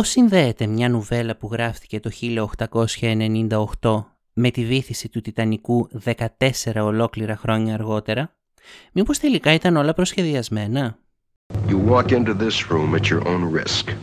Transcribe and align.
Πώς 0.00 0.08
συνδέεται 0.08 0.66
μια 0.66 0.88
νουβέλα 0.88 1.36
που 1.36 1.48
γράφτηκε 1.52 2.00
το 2.00 2.10
1898 3.80 4.04
με 4.32 4.50
τη 4.50 4.64
βήθηση 4.64 5.08
του 5.08 5.20
Τιτανικού 5.20 5.88
14 6.04 6.16
ολόκληρα 6.74 7.36
χρόνια 7.36 7.74
αργότερα; 7.74 8.34
Μήπως 8.92 9.18
τελικά 9.18 9.52
ήταν 9.52 9.76
όλα 9.76 9.94
προσχεδιασμένα; 9.94 10.98
You 11.68 11.90
walk 11.90 12.06
into 12.06 12.36
this 12.36 12.70
room 12.70 12.94
at 12.94 13.06
your 13.10 13.22
own 13.26 13.58
risk. 13.58 13.96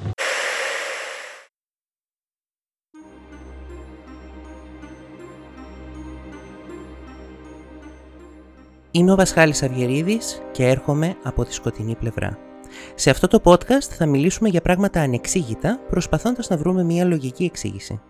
Είμαι 8.92 9.12
ο 9.12 9.16
Πασχάλης 9.16 9.64
Αυγερίδης 9.64 10.42
και 10.52 10.68
έρχομαι 10.68 11.18
από 11.24 11.46
τη 11.46 11.54
σκοτεινή 11.54 11.96
πλευρά. 11.96 12.47
Σε 12.96 13.10
αυτό 13.10 13.28
το 13.28 13.42
podcast 13.44 13.90
θα 13.98 14.06
μιλήσουμε 14.06 14.50
για 14.50 14.62
πράγματα 14.62 15.02
ανεξήγητα, 15.02 15.80
προσπαθώντας 15.90 16.50
να 16.50 16.58
βρούμε 16.58 16.84
μια 16.84 17.06
λογική 17.06 17.44
εξήγηση. 17.44 18.02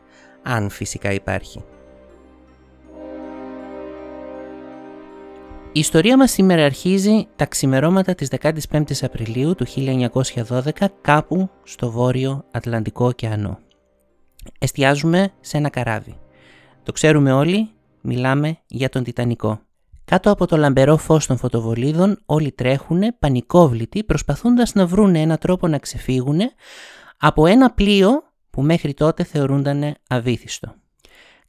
Αν 0.44 0.70
φυσικά 0.70 1.12
υπάρχει. 1.13 1.63
Η 5.77 5.80
ιστορία 5.80 6.17
μας 6.17 6.31
σήμερα 6.31 6.66
αρχίζει 6.66 7.27
τα 7.35 7.45
ξημερώματα 7.45 8.16
της 8.16 8.30
15ης 8.41 9.02
Απριλίου 9.02 9.55
του 9.55 9.66
1912 10.48 10.72
κάπου 11.02 11.49
στο 11.63 11.91
βόρειο 11.91 12.45
Ατλαντικό 12.52 13.05
ωκεανό. 13.05 13.59
Εστιάζουμε 14.59 15.30
σε 15.39 15.58
ένα 15.58 15.70
καράβι. 15.70 16.17
Το 16.84 16.91
ξέρουμε 16.91 17.31
όλοι, 17.31 17.70
μιλάμε 18.02 18.58
για 18.67 18.89
τον 18.89 19.03
Τιτανικό. 19.03 19.66
Κάτω 20.11 20.31
από 20.31 20.45
το 20.45 20.57
λαμπερό 20.57 20.97
φως 20.97 21.25
των 21.25 21.38
φωτοβολίδων 21.38 22.20
όλοι 22.25 22.52
τρέχουν 22.52 23.02
πανικόβλητοι 23.20 24.03
προσπαθώντας 24.03 24.73
να 24.73 24.85
βρουν 24.85 25.16
ένα 25.16 25.38
τρόπο 25.38 25.67
να 25.67 25.77
ξεφύγουν 25.77 26.39
από 27.17 27.45
ένα 27.45 27.71
πλοίο 27.71 28.23
που 28.49 28.61
μέχρι 28.61 28.93
τότε 28.93 29.23
θεωρούνταν 29.23 29.95
αβήθιστο. 30.07 30.75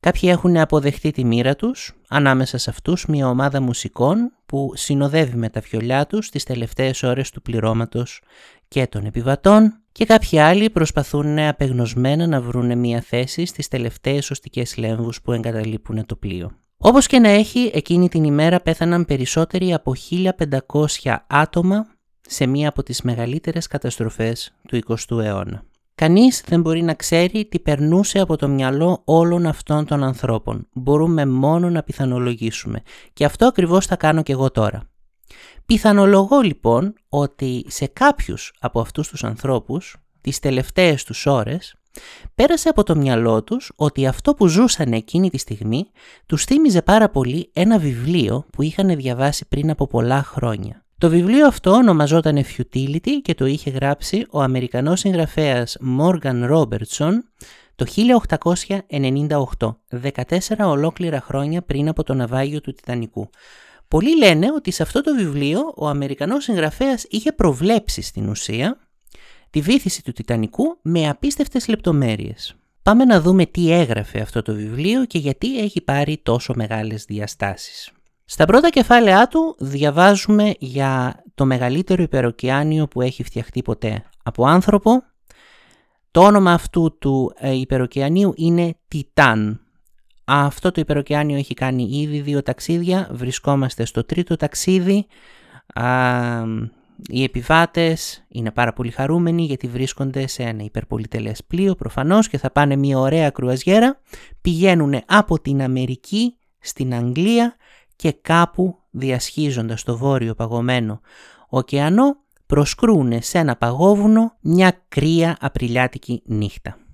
Κάποιοι 0.00 0.28
έχουν 0.32 0.56
αποδεχτεί 0.56 1.10
τη 1.10 1.24
μοίρα 1.24 1.56
τους, 1.56 2.00
ανάμεσα 2.08 2.58
σε 2.58 2.70
αυτούς 2.70 3.06
μια 3.06 3.28
ομάδα 3.28 3.60
μουσικών 3.60 4.32
που 4.46 4.72
συνοδεύει 4.74 5.36
με 5.36 5.48
τα 5.48 5.60
φιολιά 5.60 6.06
τους 6.06 6.30
τις 6.30 6.44
τελευταίες 6.44 7.02
ώρες 7.02 7.30
του 7.30 7.42
πληρώματος 7.42 8.22
και 8.68 8.86
των 8.86 9.04
επιβατών 9.04 9.80
και 9.92 10.04
κάποιοι 10.04 10.38
άλλοι 10.38 10.70
προσπαθούν 10.70 11.38
απεγνωσμένα 11.38 12.26
να 12.26 12.40
βρουν 12.40 12.78
μια 12.78 13.00
θέση 13.00 13.46
στις 13.46 13.68
τελευταίες 13.68 14.24
σωστικές 14.24 14.76
λέμβους 14.76 15.22
που 15.22 15.32
εγκαταλείπουν 15.32 16.06
το 16.06 16.16
πλοίο. 16.16 16.52
Όπως 16.80 17.06
και 17.06 17.18
να 17.18 17.28
έχει, 17.28 17.70
εκείνη 17.74 18.08
την 18.08 18.24
ημέρα 18.24 18.60
πέθαναν 18.60 19.04
περισσότεροι 19.04 19.74
από 19.74 19.92
1500 21.02 21.16
άτομα 21.26 21.86
σε 22.20 22.46
μία 22.46 22.68
από 22.68 22.82
τις 22.82 23.02
μεγαλύτερες 23.02 23.66
καταστροφές 23.66 24.54
του 24.68 24.78
20ου 24.86 25.18
αιώνα. 25.22 25.62
Κανείς 25.94 26.42
δεν 26.46 26.60
μπορεί 26.60 26.82
να 26.82 26.94
ξέρει 26.94 27.44
τι 27.44 27.58
περνούσε 27.58 28.20
από 28.20 28.36
το 28.36 28.48
μυαλό 28.48 29.02
όλων 29.04 29.46
αυτών 29.46 29.84
των 29.84 30.02
ανθρώπων. 30.04 30.68
Μπορούμε 30.72 31.26
μόνο 31.26 31.70
να 31.70 31.82
πιθανολογήσουμε. 31.82 32.82
Και 33.12 33.24
αυτό 33.24 33.46
ακριβώς 33.46 33.86
θα 33.86 33.96
κάνω 33.96 34.22
και 34.22 34.32
εγώ 34.32 34.50
τώρα. 34.50 34.82
Πιθανολογώ 35.66 36.40
λοιπόν 36.40 36.94
ότι 37.08 37.64
σε 37.68 37.86
κάποιους 37.86 38.52
από 38.60 38.80
αυτούς 38.80 39.08
τους 39.08 39.24
ανθρώπους, 39.24 39.96
τις 40.20 40.38
τελευταίες 40.38 41.04
τους 41.04 41.26
ώρες, 41.26 41.74
πέρασε 42.34 42.68
από 42.68 42.82
το 42.82 42.96
μυαλό 42.96 43.42
τους 43.42 43.72
ότι 43.76 44.06
αυτό 44.06 44.34
που 44.34 44.46
ζούσαν 44.46 44.92
εκείνη 44.92 45.30
τη 45.30 45.38
στιγμή 45.38 45.90
τους 46.26 46.44
θύμιζε 46.44 46.82
πάρα 46.82 47.08
πολύ 47.08 47.50
ένα 47.52 47.78
βιβλίο 47.78 48.46
που 48.52 48.62
είχαν 48.62 48.96
διαβάσει 48.96 49.48
πριν 49.48 49.70
από 49.70 49.86
πολλά 49.86 50.22
χρόνια. 50.22 50.82
Το 50.98 51.08
βιβλίο 51.08 51.46
αυτό 51.46 51.70
ονομαζόταν 51.70 52.44
Futility 52.44 53.10
και 53.22 53.34
το 53.34 53.46
είχε 53.46 53.70
γράψει 53.70 54.26
ο 54.30 54.40
Αμερικανός 54.40 55.00
συγγραφέας 55.00 55.76
Morgan 55.98 56.50
Robertson 56.50 57.12
το 57.74 57.86
1898, 59.58 59.74
14 60.12 60.38
ολόκληρα 60.58 61.20
χρόνια 61.20 61.62
πριν 61.62 61.88
από 61.88 62.02
το 62.02 62.14
ναυάγιο 62.14 62.60
του 62.60 62.72
Τιτανικού. 62.72 63.30
Πολλοί 63.88 64.16
λένε 64.16 64.52
ότι 64.52 64.70
σε 64.70 64.82
αυτό 64.82 65.00
το 65.00 65.14
βιβλίο 65.14 65.72
ο 65.76 65.88
Αμερικανός 65.88 66.44
συγγραφέας 66.44 67.04
είχε 67.08 67.32
προβλέψει 67.32 68.02
στην 68.02 68.28
ουσία 68.28 68.87
τη 69.50 69.60
βήθηση 69.60 70.02
του 70.02 70.12
Τιτανικού 70.12 70.78
με 70.82 71.08
απίστευτες 71.08 71.68
λεπτομέρειες. 71.68 72.56
Πάμε 72.82 73.04
να 73.04 73.20
δούμε 73.20 73.46
τι 73.46 73.72
έγραφε 73.72 74.20
αυτό 74.20 74.42
το 74.42 74.54
βιβλίο 74.54 75.04
και 75.04 75.18
γιατί 75.18 75.58
έχει 75.58 75.80
πάρει 75.80 76.20
τόσο 76.22 76.52
μεγάλες 76.56 77.04
διαστάσεις. 77.04 77.90
Στα 78.24 78.44
πρώτα 78.44 78.70
κεφάλαιά 78.70 79.28
του 79.28 79.56
διαβάζουμε 79.58 80.54
για 80.58 81.22
το 81.34 81.44
μεγαλύτερο 81.44 82.02
υπεροκειάνιο 82.02 82.88
που 82.88 83.00
έχει 83.00 83.22
φτιαχτεί 83.22 83.62
ποτέ 83.62 84.04
από 84.22 84.46
άνθρωπο. 84.46 85.02
Το 86.10 86.20
όνομα 86.20 86.52
αυτού 86.52 86.98
του 86.98 87.32
ε, 87.36 87.52
υπεροκειανίου 87.52 88.32
είναι 88.36 88.74
Τιτάν. 88.88 89.60
Αυτό 90.24 90.70
το 90.70 90.80
υπεροκειάνιο 90.80 91.36
έχει 91.36 91.54
κάνει 91.54 91.88
ήδη 91.92 92.20
δύο 92.20 92.42
ταξίδια. 92.42 93.08
Βρισκόμαστε 93.10 93.84
στο 93.84 94.04
τρίτο 94.04 94.36
ταξίδι. 94.36 95.06
Οι 97.06 97.22
επιβάτες 97.22 98.24
είναι 98.28 98.50
πάρα 98.50 98.72
πολύ 98.72 98.90
χαρούμενοι 98.90 99.42
γιατί 99.44 99.66
βρίσκονται 99.66 100.26
σε 100.26 100.42
ένα 100.42 100.62
υπερπολιτελές 100.62 101.44
πλοίο 101.44 101.74
προφανώς 101.74 102.28
και 102.28 102.38
θα 102.38 102.50
πάνε 102.50 102.76
μια 102.76 102.98
ωραία 102.98 103.30
κρουαζιέρα. 103.30 104.00
Πηγαίνουν 104.40 104.94
από 105.06 105.40
την 105.40 105.62
Αμερική 105.62 106.36
στην 106.58 106.94
Αγγλία 106.94 107.56
και 107.96 108.12
κάπου 108.12 108.78
διασχίζοντας 108.90 109.82
το 109.82 109.96
βόρειο 109.96 110.34
παγωμένο 110.34 111.00
ωκεανό 111.48 112.16
προσκρούν 112.46 113.22
σε 113.22 113.38
ένα 113.38 113.56
παγόβουνο 113.56 114.36
μια 114.40 114.84
κρύα 114.88 115.36
απριλιάτικη 115.40 116.22
νύχτα. 116.24 116.87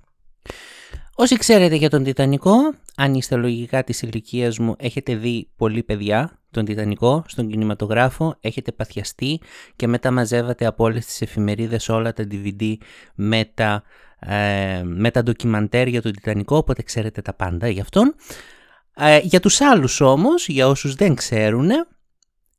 Όσοι 1.16 1.36
ξέρετε 1.36 1.74
για 1.74 1.90
τον 1.90 2.04
Τιτανικό, 2.04 2.54
αν 2.96 3.14
είστε 3.14 3.36
λογικά 3.36 3.84
της 3.84 4.02
ηλικίας 4.02 4.58
μου 4.58 4.74
έχετε 4.78 5.14
δει 5.16 5.48
πολλοί 5.56 5.82
παιδιά 5.82 6.38
τον 6.50 6.64
Τιτανικό 6.64 7.24
στον 7.26 7.48
κινηματογράφο, 7.48 8.36
έχετε 8.40 8.72
παθιαστεί 8.72 9.40
και 9.76 9.86
μετά 9.86 10.10
μαζεύατε 10.10 10.66
από 10.66 10.84
όλες 10.84 11.06
τις 11.06 11.20
εφημερίδες 11.20 11.88
όλα 11.88 12.12
τα 12.12 12.26
DVD 12.30 12.74
με 13.14 13.50
τα, 13.54 13.82
ε, 14.18 14.82
με 14.84 15.10
τα 15.10 15.22
ντοκιμαντέρ 15.22 15.88
για 15.88 16.02
τον 16.02 16.12
Τιτανικό, 16.12 16.56
οπότε 16.56 16.82
ξέρετε 16.82 17.22
τα 17.22 17.34
πάντα 17.34 17.68
γι' 17.68 17.80
αυτόν. 17.80 18.14
Ε, 18.94 19.18
για 19.22 19.40
τους 19.40 19.60
άλλους 19.60 20.00
όμως, 20.00 20.48
για 20.48 20.68
όσους 20.68 20.94
δεν 20.94 21.14
ξέρουν, 21.14 21.70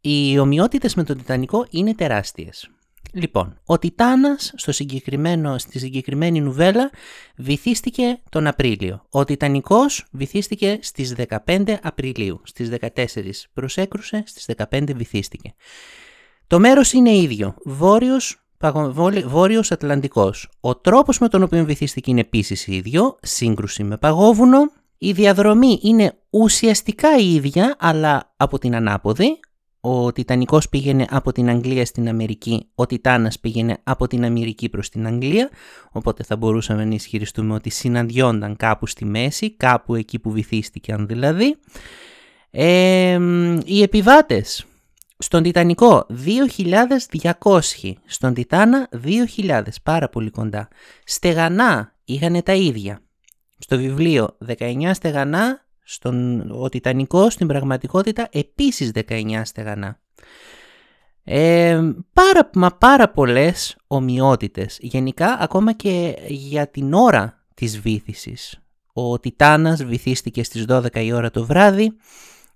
οι 0.01 0.39
ομοιότητες 0.39 0.95
με 0.95 1.03
τον 1.03 1.17
Τιτανικό 1.17 1.66
είναι 1.69 1.95
τεράστιες. 1.95 2.69
Λοιπόν, 3.17 3.59
ο 3.65 3.79
Τιτάνας 3.79 4.53
στο 4.55 4.71
συγκεκριμένο, 4.71 5.57
στη 5.57 5.79
συγκεκριμένη 5.79 6.41
νουβέλα 6.41 6.89
βυθίστηκε 7.35 8.19
τον 8.29 8.47
Απρίλιο. 8.47 9.05
Ο 9.09 9.23
Τιτανικός 9.23 10.05
βυθίστηκε 10.11 10.79
στις 10.81 11.15
15 11.45 11.77
Απριλίου. 11.81 12.41
Στις 12.43 12.69
14 12.69 13.47
προσέκρουσε, 13.53 14.23
στις 14.25 14.45
15 14.45 14.93
βυθίστηκε. 14.95 15.53
Το 16.47 16.59
μέρος 16.59 16.93
είναι 16.93 17.15
ίδιο, 17.15 17.55
βόρειος, 17.63 18.45
βόρειος 19.25 19.71
Ατλαντικός. 19.71 20.49
Ο 20.59 20.75
τρόπος 20.75 21.19
με 21.19 21.27
τον 21.27 21.43
οποίο 21.43 21.65
βυθίστηκε 21.65 22.11
είναι 22.11 22.19
επίσης 22.19 22.67
ίδιο, 22.67 23.17
σύγκρουση 23.21 23.83
με 23.83 23.97
παγόβουνο, 23.97 24.71
η 24.97 25.11
διαδρομή 25.11 25.79
είναι 25.81 26.17
ουσιαστικά 26.29 27.17
η 27.17 27.33
ίδια, 27.33 27.75
αλλά 27.79 28.33
από 28.37 28.59
την 28.59 28.75
ανάποδη. 28.75 29.39
Ο 29.88 30.12
Τιτανικός 30.12 30.69
πήγαινε 30.69 31.06
από 31.09 31.31
την 31.31 31.50
Αγγλία 31.50 31.85
στην 31.85 32.07
Αμερική, 32.07 32.68
ο 32.75 32.85
Τιτάνας 32.85 33.40
πήγαινε 33.40 33.78
από 33.84 34.07
την 34.07 34.25
Αμερική 34.25 34.69
προς 34.69 34.90
την 34.90 35.07
Αγγλία, 35.07 35.50
οπότε 35.91 36.23
θα 36.23 36.35
μπορούσαμε 36.35 36.85
να 36.85 36.94
ισχυριστούμε 36.94 37.53
ότι 37.53 37.69
συναντιόνταν 37.69 38.56
κάπου 38.56 38.88
στη 38.88 39.06
μέση, 39.06 39.51
κάπου 39.51 39.96
εκεί 39.96 40.19
που 40.19 40.31
βυθίστηκαν 40.31 41.07
δηλαδή. 41.07 41.56
Ε, 42.51 43.19
οι 43.66 43.81
επιβάτες 43.81 44.66
στον 45.18 45.44
Τιτανικό 45.44 46.06
2.200, 47.12 47.94
στον 48.06 48.34
Τιτάνα 48.34 48.90
2.000, 49.38 49.62
πάρα 49.84 50.09
πολύ 50.09 50.29
κοντά. 50.29 50.67
Στεγανά 51.03 51.94
είχαν 52.06 52.44
τα 52.44 52.53
ίδια. 52.53 53.02
Στο 53.58 53.78
βιβλίο 53.78 54.38
19 54.59 54.90
στεγανά, 54.93 55.65
στον, 55.87 56.47
ο 56.52 56.70
Τιτανικός 56.70 57.34
στην 57.34 57.47
πραγματικότητα 57.47 58.28
επίσης 58.32 58.91
19 59.08 59.41
στεγανά. 59.43 59.99
Ε, 61.23 61.82
πάρα, 62.14 62.49
μα 62.53 62.70
πάρα 62.70 63.09
πολλές 63.09 63.78
ομοιότητες. 63.87 64.78
Γενικά 64.82 65.37
ακόμα 65.40 65.73
και 65.73 66.16
για 66.28 66.67
την 66.67 66.93
ώρα 66.93 67.46
της 67.53 67.79
βήθησης. 67.79 68.59
Ο 68.93 69.20
Τιτάνας 69.20 69.84
βυθίστηκε 69.84 70.43
στις 70.43 70.66
12 70.70 71.03
η 71.03 71.11
ώρα 71.14 71.32
το 71.32 71.46
βράδυ. 71.46 71.91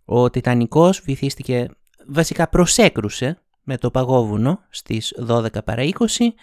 Ο 0.05 0.29
Τιτανικός 0.29 1.01
βυθίστηκε, 1.01 1.67
βασικά 2.07 2.49
προσέκρουσε 2.49 3.41
με 3.63 3.77
το 3.77 3.91
παγόβουνο 3.91 4.59
στις 4.69 5.13
12 5.27 5.63
παρα 5.63 5.83
20. 5.83 6.33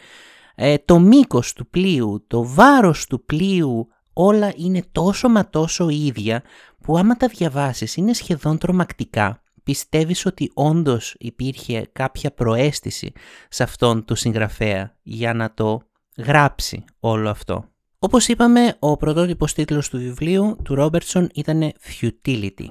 Ε, 0.54 0.74
το 0.84 0.98
μήκος 0.98 1.52
του 1.52 1.68
πλοίου, 1.68 2.24
το 2.26 2.44
βάρος 2.44 3.06
του 3.06 3.24
πλοίου 3.24 3.88
όλα 4.18 4.52
είναι 4.56 4.82
τόσο 4.92 5.28
μα 5.28 5.48
τόσο 5.50 5.88
ίδια 5.88 6.42
που 6.80 6.98
άμα 6.98 7.16
τα 7.16 7.26
διαβάσεις 7.26 7.96
είναι 7.96 8.12
σχεδόν 8.12 8.58
τρομακτικά. 8.58 9.42
Πιστεύεις 9.62 10.26
ότι 10.26 10.50
όντως 10.54 11.14
υπήρχε 11.18 11.88
κάποια 11.92 12.32
προέστηση 12.32 13.12
σε 13.48 13.62
αυτόν 13.62 14.04
το 14.04 14.14
συγγραφέα 14.14 14.96
για 15.02 15.34
να 15.34 15.54
το 15.54 15.80
γράψει 16.16 16.84
όλο 17.00 17.30
αυτό; 17.30 17.64
Όπως 17.98 18.28
είπαμε, 18.28 18.76
ο 18.78 18.96
πρωτότυπος 18.96 19.52
τίτλος 19.52 19.88
του 19.88 19.98
βιβλίου 19.98 20.56
του 20.64 20.74
Ρόμπερτσον 20.74 21.28
ήταν 21.34 21.72
Futility. 22.00 22.66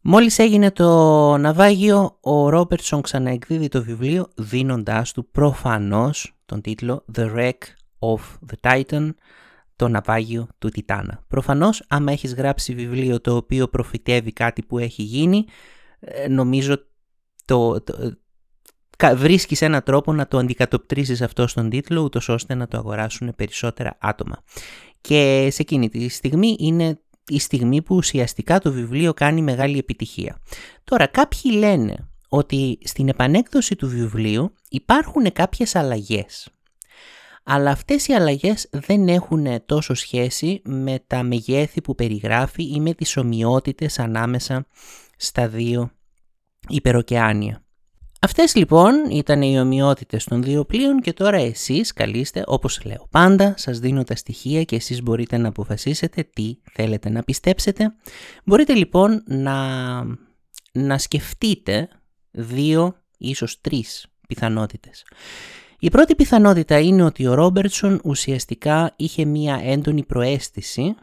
Μόλις 0.00 0.38
έγινε 0.38 0.70
το 0.70 1.36
ναυάγιο, 1.36 2.18
ο 2.20 2.48
Ρόμπερτσον 2.48 3.00
ξαναεκδίδει 3.00 3.68
το 3.68 3.82
βιβλίο 3.82 4.28
δίνοντάς 4.36 5.12
του 5.12 5.30
προφανώς 5.30 6.34
τον 6.46 6.60
τίτλο 6.60 7.04
The 7.18 7.34
Wreck 7.36 7.58
of 7.98 8.20
the 8.46 8.70
Titan, 8.70 9.10
το 9.80 9.88
ναυάγιο 9.88 10.48
του 10.58 10.68
Τιτάνα. 10.68 11.24
Προφανώς, 11.28 11.84
άμα 11.88 12.12
έχεις 12.12 12.34
γράψει 12.34 12.74
βιβλίο 12.74 13.20
το 13.20 13.36
οποίο 13.36 13.68
προφητεύει 13.68 14.32
κάτι 14.32 14.62
που 14.62 14.78
έχει 14.78 15.02
γίνει, 15.02 15.44
ε, 16.00 16.28
νομίζω 16.28 16.78
το, 17.44 17.80
το, 17.80 18.14
βρίσκεις 19.14 19.62
έναν 19.62 19.82
τρόπο 19.82 20.12
να 20.12 20.26
το 20.26 20.38
αντικατοπτρίζεις 20.38 21.22
αυτό 21.22 21.46
στον 21.46 21.70
τίτλο, 21.70 22.02
ούτως 22.02 22.28
ώστε 22.28 22.54
να 22.54 22.68
το 22.68 22.78
αγοράσουν 22.78 23.32
περισσότερα 23.36 23.96
άτομα. 24.00 24.42
Και 25.00 25.48
σε 25.50 25.62
εκείνη 25.62 25.88
τη 25.88 26.08
στιγμή 26.08 26.56
είναι 26.58 27.00
η 27.26 27.38
στιγμή 27.38 27.82
που 27.82 27.96
ουσιαστικά 27.96 28.58
το 28.58 28.72
βιβλίο 28.72 29.14
κάνει 29.14 29.42
μεγάλη 29.42 29.78
επιτυχία. 29.78 30.38
Τώρα 30.84 31.06
κάποιοι 31.06 31.52
λένε 31.54 32.10
ότι 32.28 32.78
στην 32.84 33.08
επανέκδοση 33.08 33.76
του 33.76 33.88
βιβλίου 33.88 34.52
υπάρχουν 34.68 35.32
κάποιες 35.32 35.74
αλλαγές. 35.74 36.48
Αλλά 37.42 37.70
αυτές 37.70 38.06
οι 38.06 38.12
αλλαγές 38.12 38.68
δεν 38.72 39.08
έχουν 39.08 39.46
τόσο 39.66 39.94
σχέση 39.94 40.62
με 40.64 41.04
τα 41.06 41.22
μεγέθη 41.22 41.80
που 41.80 41.94
περιγράφει 41.94 42.74
ή 42.74 42.80
με 42.80 42.94
τις 42.94 43.16
ομοιότητες 43.16 43.98
ανάμεσα 43.98 44.66
στα 45.16 45.48
δύο 45.48 45.90
υπεροκεάνια. 46.68 47.64
Αυτές 48.22 48.54
λοιπόν 48.54 48.94
ήταν 49.10 49.42
οι 49.42 49.60
ομοιότητες 49.60 50.24
των 50.24 50.42
δύο 50.42 50.64
πλοίων 50.64 51.00
και 51.00 51.12
τώρα 51.12 51.36
εσείς 51.36 51.92
καλείστε, 51.92 52.42
όπως 52.46 52.84
λέω 52.84 53.06
πάντα, 53.10 53.54
σας 53.56 53.78
δίνω 53.78 54.04
τα 54.04 54.14
στοιχεία 54.14 54.64
και 54.64 54.76
εσείς 54.76 55.02
μπορείτε 55.02 55.36
να 55.36 55.48
αποφασίσετε 55.48 56.22
τι 56.22 56.58
θέλετε 56.72 57.10
να 57.10 57.22
πιστέψετε. 57.22 57.94
Μπορείτε 58.44 58.74
λοιπόν 58.74 59.22
να, 59.26 59.56
να 60.72 60.98
σκεφτείτε 60.98 61.88
δύο, 62.30 62.96
ίσως 63.18 63.60
τρεις 63.60 64.06
πιθανότητες. 64.28 65.04
Η 65.82 65.90
πρώτη 65.90 66.14
πιθανότητα 66.14 66.80
είναι 66.80 67.02
ότι 67.02 67.26
ο 67.26 67.34
Ρόμπερτσον 67.34 68.00
ουσιαστικά 68.04 68.94
είχε 68.96 69.24
μία 69.24 69.60
έντονη 69.64 70.04
προέστηση 70.04 70.94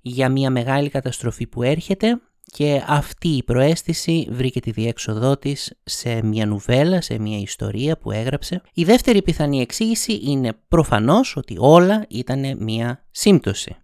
για 0.00 0.28
μία 0.28 0.50
μεγάλη 0.50 0.88
καταστροφή 0.88 1.46
που 1.46 1.62
έρχεται 1.62 2.20
και 2.44 2.82
αυτή 2.86 3.28
η 3.28 3.42
προέστηση 3.42 4.28
βρήκε 4.30 4.60
τη 4.60 4.70
διέξοδό 4.70 5.36
της 5.36 5.78
σε 5.84 6.22
μια 6.22 6.46
νουβέλα, 6.46 7.00
σε 7.00 7.18
μια 7.18 7.38
ιστορία 7.38 7.98
που 7.98 8.10
έγραψε. 8.10 8.62
Η 8.74 8.84
δεύτερη 8.84 9.22
πιθανή 9.22 9.60
εξήγηση 9.60 10.20
είναι 10.22 10.52
προφανώς 10.68 11.36
ότι 11.36 11.56
όλα 11.58 12.06
ήταν 12.08 12.56
μια 12.58 13.04
σύμπτωση. 13.10 13.76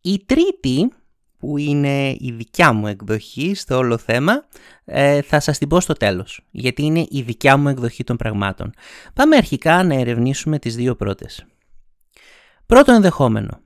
Η 0.00 0.24
τρίτη, 0.26 0.92
που 1.42 1.58
είναι 1.58 2.08
η 2.08 2.32
δικιά 2.36 2.72
μου 2.72 2.86
εκδοχή 2.86 3.54
στο 3.54 3.76
όλο 3.76 3.98
θέμα, 3.98 4.44
ε, 4.84 5.22
θα 5.22 5.40
σας 5.40 5.58
την 5.58 5.68
πω 5.68 5.80
στο 5.80 5.92
τέλος, 5.92 6.40
γιατί 6.50 6.82
είναι 6.82 7.06
η 7.08 7.22
δικιά 7.22 7.56
μου 7.56 7.68
εκδοχή 7.68 8.04
των 8.04 8.16
πραγμάτων. 8.16 8.72
Πάμε 9.14 9.36
αρχικά 9.36 9.82
να 9.84 9.94
ερευνήσουμε 9.94 10.58
τις 10.58 10.76
δύο 10.76 10.94
πρώτες. 10.94 11.46
Πρώτο 12.66 12.92
ενδεχόμενο 12.92 13.60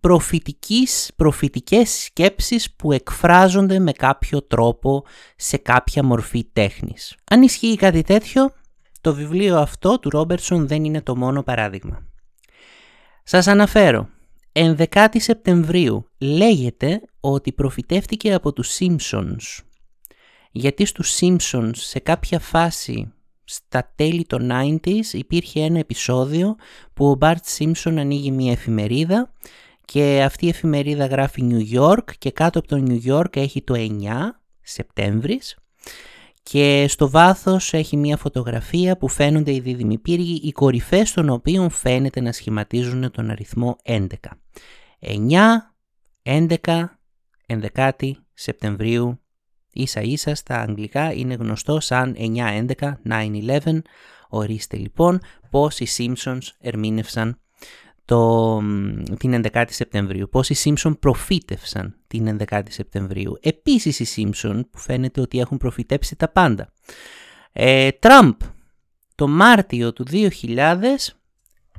προφητικής, 0.00 1.10
προφητικές 1.16 1.90
σκέψεις 1.90 2.74
που 2.74 2.92
εκφράζονται 2.92 3.78
με 3.78 3.92
κάποιο 3.92 4.42
τρόπο 4.42 5.04
σε 5.36 5.56
κάποια 5.56 6.04
μορφή 6.04 6.44
τέχνης. 6.52 7.16
Αν 7.30 7.42
ισχύει 7.42 7.76
κάτι 7.76 8.02
τέτοιο, 8.02 8.52
το 9.00 9.14
βιβλίο 9.14 9.58
αυτό 9.58 9.98
του 9.98 10.10
Ρόμπερτσον 10.10 10.66
δεν 10.66 10.84
είναι 10.84 11.02
το 11.02 11.16
μόνο 11.16 11.42
παράδειγμα. 11.42 12.06
Σας 13.22 13.46
αναφέρω, 13.46 14.08
11 14.52 15.06
Σεπτεμβρίου 15.12 16.08
λέγεται 16.18 17.02
ότι 17.20 17.52
προφητεύτηκε 17.52 18.32
από 18.34 18.52
τους 18.52 18.78
Simpsons. 18.78 19.58
Γιατί 20.50 20.84
στους 20.84 21.18
Simpsons 21.20 21.70
σε 21.72 21.98
κάποια 21.98 22.38
φάση 22.38 23.12
στα 23.44 23.92
τέλη 23.94 24.24
των 24.24 24.50
90s 24.52 25.12
υπήρχε 25.12 25.60
ένα 25.60 25.78
επεισόδιο 25.78 26.56
που 26.94 27.10
ο 27.10 27.18
Bart 27.20 27.56
Simpson 27.58 27.94
ανοίγει 27.96 28.30
μια 28.30 28.52
εφημερίδα 28.52 29.32
και 29.84 30.22
αυτή 30.24 30.46
η 30.46 30.48
εφημερίδα 30.48 31.06
γράφει 31.06 31.48
New 31.50 31.80
York 31.80 32.04
και 32.18 32.30
κάτω 32.30 32.58
από 32.58 32.68
το 32.68 32.84
New 32.88 33.12
York 33.12 33.36
έχει 33.36 33.62
το 33.62 33.74
9 33.76 33.88
Σεπτέμβρης 34.60 35.56
και 36.42 36.86
στο 36.88 37.10
βάθος 37.10 37.72
έχει 37.72 37.96
μια 37.96 38.16
φωτογραφία 38.16 38.96
που 38.96 39.08
φαίνονται 39.08 39.54
οι 39.54 39.60
δίδυμοι 39.60 39.98
πύργοι, 39.98 40.40
οι 40.42 40.52
κορυφές 40.52 41.12
των 41.12 41.28
οποίων 41.28 41.70
φαίνεται 41.70 42.20
να 42.20 42.32
σχηματίζουν 42.32 43.10
τον 43.10 43.30
αριθμό 43.30 43.76
11. 43.84 44.06
9, 45.00 45.18
11, 46.22 46.84
11 47.46 47.90
Σεπτεμβρίου, 48.34 49.20
ίσα 49.72 50.00
ίσα 50.00 50.34
στα 50.34 50.60
αγγλικά 50.60 51.12
είναι 51.12 51.34
γνωστό 51.34 51.80
σαν 51.80 52.16
9-11, 52.18 52.92
9-11. 53.08 53.82
Ορίστε 54.28 54.76
λοιπόν 54.76 55.20
πώς 55.50 55.80
οι 55.80 55.86
Simpsons 55.96 56.46
ερμήνευσαν 56.58 57.41
το, 58.12 58.58
την 59.18 59.42
11η 59.52 59.64
Σεπτεμβρίου. 59.68 60.28
Πώς 60.28 60.50
οι 60.50 60.56
Simpson 60.64 60.92
προφήτευσαν 61.00 61.96
την 62.06 62.38
11η 62.50 62.62
Σεπτεμβρίου. 62.68 63.38
Επίσης 63.40 64.00
οι 64.00 64.06
Simpson 64.16 64.60
που 64.70 64.78
φαίνεται 64.78 65.20
ότι 65.20 65.38
έχουν 65.38 65.56
προφητέψει 65.56 66.16
τα 66.16 66.28
πάντα. 66.28 66.72
Ε, 67.52 67.90
Τραμπ 67.90 68.34
το 69.14 69.28
Μάρτιο 69.28 69.92
του 69.92 70.04
2000 70.10 70.28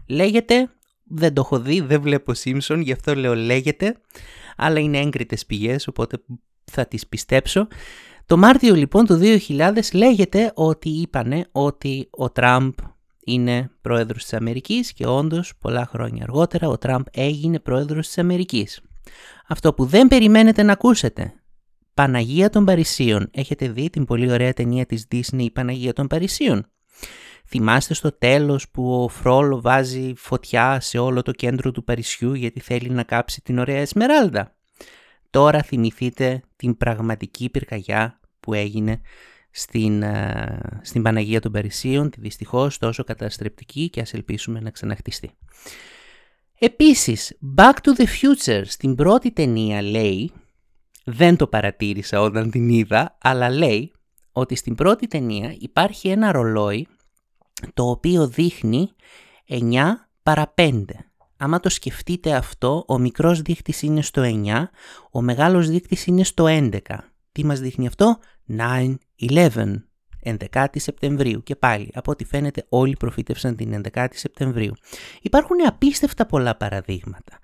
λέγεται, 0.08 0.70
δεν 1.04 1.34
το 1.34 1.42
έχω 1.42 1.60
δει, 1.60 1.80
δεν 1.80 2.02
βλέπω 2.02 2.34
Simpson, 2.44 2.80
γι' 2.82 2.92
αυτό 2.92 3.16
λέω 3.16 3.36
λέγεται, 3.36 3.96
αλλά 4.56 4.80
είναι 4.80 4.98
έγκριτες 4.98 5.46
πηγές 5.46 5.88
οπότε 5.88 6.18
θα 6.72 6.86
τις 6.86 7.08
πιστέψω. 7.08 7.68
Το 8.26 8.38
Μάρτιο 8.38 8.76
λοιπόν 8.76 9.06
του 9.06 9.20
2000 9.48 9.80
λέγεται 9.94 10.52
ότι 10.56 10.90
είπανε 10.90 11.48
ότι 11.52 12.08
ο 12.12 12.30
Τραμπ 12.30 12.74
είναι 13.26 13.72
πρόεδρος 13.82 14.24
της 14.24 14.34
Αμερικής 14.34 14.94
και 14.94 15.08
όντως 15.08 15.54
πολλά 15.60 15.86
χρόνια 15.86 16.24
αργότερα 16.24 16.68
ο 16.68 16.78
Τραμπ 16.78 17.06
έγινε 17.12 17.60
πρόεδρος 17.60 18.08
της 18.08 18.18
Αμερικής. 18.18 18.82
Αυτό 19.48 19.74
που 19.74 19.86
δεν 19.86 20.08
περιμένετε 20.08 20.64
να 20.64 20.72
ακούσετε. 20.72 21.34
Παναγία 21.94 22.50
των 22.50 22.66
Παρισίων. 22.66 23.30
Έχετε 23.32 23.68
δει 23.68 23.90
την 23.90 24.06
πολύ 24.06 24.32
ωραία 24.32 24.54
ταινία 24.54 24.86
της 24.86 25.08
Disney 25.12 25.40
η 25.40 25.52
Παναγία 25.52 25.94
των 25.94 26.08
Παρισίων. 26.08 26.66
Θυμάστε 27.48 27.94
στο 27.94 28.18
τέλος 28.18 28.70
που 28.70 29.04
ο 29.04 29.08
Φρόλο 29.08 29.62
βάζει 29.62 30.14
φωτιά 30.16 30.80
σε 30.80 30.98
όλο 30.98 31.22
το 31.22 31.32
κέντρο 31.32 31.72
του 31.72 31.84
Παρισιού 31.84 32.34
γιατί 32.34 32.60
θέλει 32.60 32.90
να 32.90 33.04
κάψει 33.04 33.42
την 33.42 33.60
ωραία 33.60 33.80
Εσμεράλδα. 33.80 34.56
Τώρα 35.30 35.62
θυμηθείτε 35.62 36.42
την 36.56 36.78
πραγματική 36.78 37.50
πυρκαγιά 37.50 38.20
που 38.40 38.54
έγινε 38.54 39.02
στην, 39.56 40.04
ε, 40.04 40.80
στην 40.82 41.02
Παναγία 41.02 41.42
των 41.42 41.52
Παρισίων, 41.52 42.10
τη 42.10 42.22
δυστυχώς 42.22 42.78
τόσο 42.78 43.04
καταστρεπτική 43.04 43.90
και 43.90 44.02
ας 44.02 44.14
ελπίσουμε 44.14 44.60
να 44.60 44.70
ξαναχτιστεί. 44.70 45.32
Επίσης, 46.60 47.38
Back 47.58 47.74
to 47.82 48.02
the 48.02 48.06
Future 48.06 48.62
στην 48.66 48.96
πρώτη 48.96 49.32
ταινία 49.32 49.82
λέει, 49.82 50.32
δεν 51.04 51.36
το 51.36 51.48
παρατήρησα 51.48 52.22
όταν 52.22 52.52
την 52.52 52.70
είδα, 52.70 53.18
αλλά 53.22 53.50
λέει 53.50 53.92
ότι 54.32 54.56
στην 54.56 54.76
πρώτη 54.76 55.08
ταινία 55.08 55.56
υπάρχει 55.60 56.10
ένα 56.10 56.32
ρολόι 56.32 56.88
το 57.74 57.90
οποίο 57.90 58.28
δείχνει 58.28 58.90
9 59.48 59.84
παρα 60.24 60.54
5. 60.58 60.84
Άμα 61.38 61.60
το 61.60 61.70
σκεφτείτε 61.70 62.34
αυτό, 62.34 62.86
ο 62.88 62.98
μικρός 62.98 63.42
δείχτης 63.42 63.82
είναι 63.82 64.02
στο 64.02 64.22
9, 64.26 64.70
ο 65.12 65.22
μεγάλος 65.22 65.70
δείκτης 65.70 66.06
είναι 66.06 66.24
στο 66.24 66.46
11. 66.48 66.80
Τι 67.32 67.46
μας 67.46 67.60
δείχνει 67.60 67.88
αυτό; 67.88 68.18
9-11, 68.48 68.96
11 70.52 70.66
Σεπτεμβρίου 70.76 71.44
και 71.44 71.56
πάλι 71.56 71.90
από 71.94 72.12
ό,τι 72.12 72.26
φαίνεται 72.26 72.66
όλοι 72.70 72.96
προφήτευσαν 73.00 73.56
την 73.56 73.84
11η 73.94 74.08
Σεπτεμβρίου. 74.12 74.74
Υπάρχουν 75.22 75.58
απίστευτα 75.68 76.26
πολλά 76.26 76.58
παραδείγματα. 76.58 77.40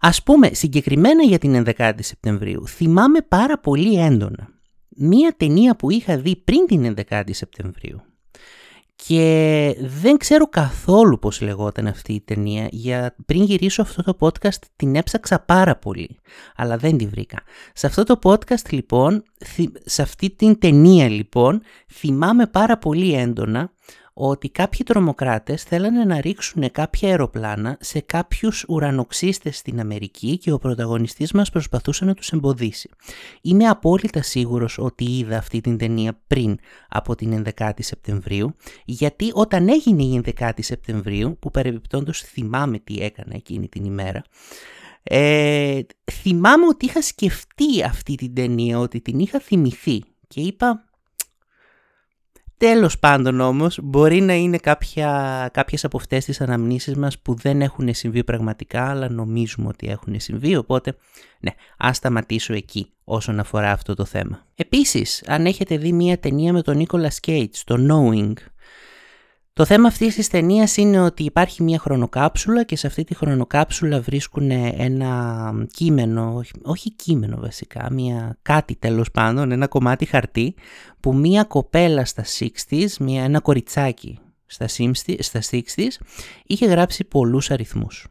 Ας 0.00 0.22
πούμε 0.22 0.48
συγκεκριμένα 0.52 1.22
για 1.22 1.38
την 1.38 1.64
11η 1.66 1.98
Σεπτεμβρίου 1.98 2.66
θυμάμαι 2.66 3.20
πάρα 3.20 3.58
πολύ 3.58 4.00
έντονα 4.00 4.48
μία 4.96 5.34
ταινία 5.36 5.76
που 5.76 5.90
είχα 5.90 6.18
δει 6.18 6.36
πριν 6.36 6.66
την 6.66 6.94
11η 7.10 7.30
Σεπτεμβρίου 7.30 8.02
και 9.06 9.76
δεν 9.80 10.16
ξέρω 10.16 10.48
καθόλου 10.48 11.18
πώς 11.18 11.40
λεγόταν 11.40 11.86
αυτή 11.86 12.12
η 12.12 12.20
ταινία. 12.20 12.68
Για 12.70 13.16
πριν 13.26 13.42
γυρίσω 13.42 13.82
αυτό 13.82 14.02
το 14.02 14.16
podcast 14.20 14.58
την 14.76 14.96
έψαξα 14.96 15.40
πάρα 15.40 15.76
πολύ, 15.76 16.18
αλλά 16.56 16.76
δεν 16.76 16.96
τη 16.96 17.06
βρήκα. 17.06 17.42
Σε 17.72 17.86
αυτό 17.86 18.04
το 18.04 18.18
podcast 18.22 18.70
λοιπόν, 18.70 19.22
σε 19.84 20.02
αυτή 20.02 20.30
την 20.30 20.58
ταινία 20.58 21.08
λοιπόν, 21.08 21.62
θυμάμαι 21.92 22.46
πάρα 22.46 22.78
πολύ 22.78 23.14
έντονα 23.14 23.72
ότι 24.14 24.48
κάποιοι 24.48 24.82
τρομοκράτες 24.84 25.62
θέλανε 25.62 26.04
να 26.04 26.20
ρίξουν 26.20 26.70
κάποια 26.70 27.08
αεροπλάνα 27.08 27.76
σε 27.80 28.00
κάποιους 28.00 28.64
ουρανοξύστες 28.68 29.56
στην 29.56 29.80
Αμερική 29.80 30.38
και 30.38 30.52
ο 30.52 30.58
πρωταγωνιστής 30.58 31.32
μας 31.32 31.50
προσπαθούσε 31.50 32.04
να 32.04 32.14
τους 32.14 32.32
εμποδίσει. 32.32 32.90
Είμαι 33.42 33.68
απόλυτα 33.68 34.22
σίγουρος 34.22 34.78
ότι 34.78 35.04
είδα 35.04 35.36
αυτή 35.36 35.60
την 35.60 35.78
ταινία 35.78 36.20
πριν 36.26 36.56
από 36.88 37.14
την 37.14 37.44
11η 37.58 37.78
Σεπτεμβρίου, 37.78 38.54
γιατί 38.84 39.30
όταν 39.34 39.68
έγινε 39.68 40.02
η 40.02 40.22
11η 40.38 40.58
Σεπτεμβρίου, 40.58 41.36
που 41.38 41.50
παρεμπιπτόντως 41.50 42.20
θυμάμαι 42.20 42.78
τι 42.78 43.00
έκανα 43.00 43.32
εκείνη 43.34 43.68
την 43.68 43.84
ημέρα, 43.84 44.22
ε, 45.02 45.80
θυμάμαι 46.12 46.66
ότι 46.66 46.84
είχα 46.84 47.02
σκεφτεί 47.02 47.82
αυτή 47.84 48.14
την 48.14 48.34
ταινία, 48.34 48.78
ότι 48.78 49.00
την 49.00 49.18
είχα 49.18 49.40
θυμηθεί 49.40 50.02
και 50.28 50.40
είπα 50.40 50.84
Τέλος 52.56 52.98
πάντων 52.98 53.40
όμως 53.40 53.78
μπορεί 53.82 54.20
να 54.20 54.34
είναι 54.34 54.56
κάποια, 54.56 55.48
κάποιες 55.52 55.84
από 55.84 55.96
αυτές 55.96 56.24
τις 56.24 56.40
αναμνήσεις 56.40 56.96
μας 56.96 57.18
που 57.18 57.34
δεν 57.34 57.60
έχουν 57.62 57.94
συμβεί 57.94 58.24
πραγματικά 58.24 58.90
αλλά 58.90 59.10
νομίζουμε 59.10 59.68
ότι 59.68 59.88
έχουν 59.88 60.20
συμβεί 60.20 60.56
οπότε 60.56 60.96
ναι 61.40 61.50
ας 61.78 61.96
σταματήσω 61.96 62.52
εκεί 62.54 62.92
όσον 63.04 63.38
αφορά 63.38 63.70
αυτό 63.70 63.94
το 63.94 64.04
θέμα. 64.04 64.46
Επίσης 64.54 65.22
αν 65.26 65.46
έχετε 65.46 65.76
δει 65.76 65.92
μια 65.92 66.18
ταινία 66.18 66.52
με 66.52 66.62
τον 66.62 66.86
Nicolas 66.86 67.28
Cage, 67.30 67.54
το 67.64 67.76
Knowing 67.88 68.32
το 69.56 69.64
θέμα 69.64 69.88
αυτής 69.88 70.14
της 70.14 70.28
ταινίας 70.28 70.76
είναι 70.76 71.00
ότι 71.00 71.22
υπάρχει 71.22 71.62
μια 71.62 71.78
χρονοκάψουλα 71.78 72.64
και 72.64 72.76
σε 72.76 72.86
αυτή 72.86 73.04
τη 73.04 73.14
χρονοκάψουλα 73.14 74.00
βρίσκουν 74.00 74.50
ένα 74.50 75.52
κείμενο, 75.72 76.42
όχι 76.62 76.90
κείμενο 76.90 77.36
βασικά, 77.40 77.92
μια 77.92 78.38
κάτι 78.42 78.76
τέλος 78.76 79.10
πάντων, 79.10 79.50
ένα 79.50 79.66
κομμάτι 79.66 80.04
χαρτί 80.04 80.54
που 81.00 81.14
μια 81.14 81.44
κοπέλα 81.44 82.04
στα 82.04 82.24
60's, 82.24 82.86
μια, 83.00 83.24
ένα 83.24 83.40
κοριτσάκι 83.40 84.18
στα, 84.46 84.68
στα 85.18 85.40
60's 85.50 86.04
είχε 86.46 86.66
γράψει 86.66 87.04
πολλούς 87.04 87.50
αριθμούς. 87.50 88.06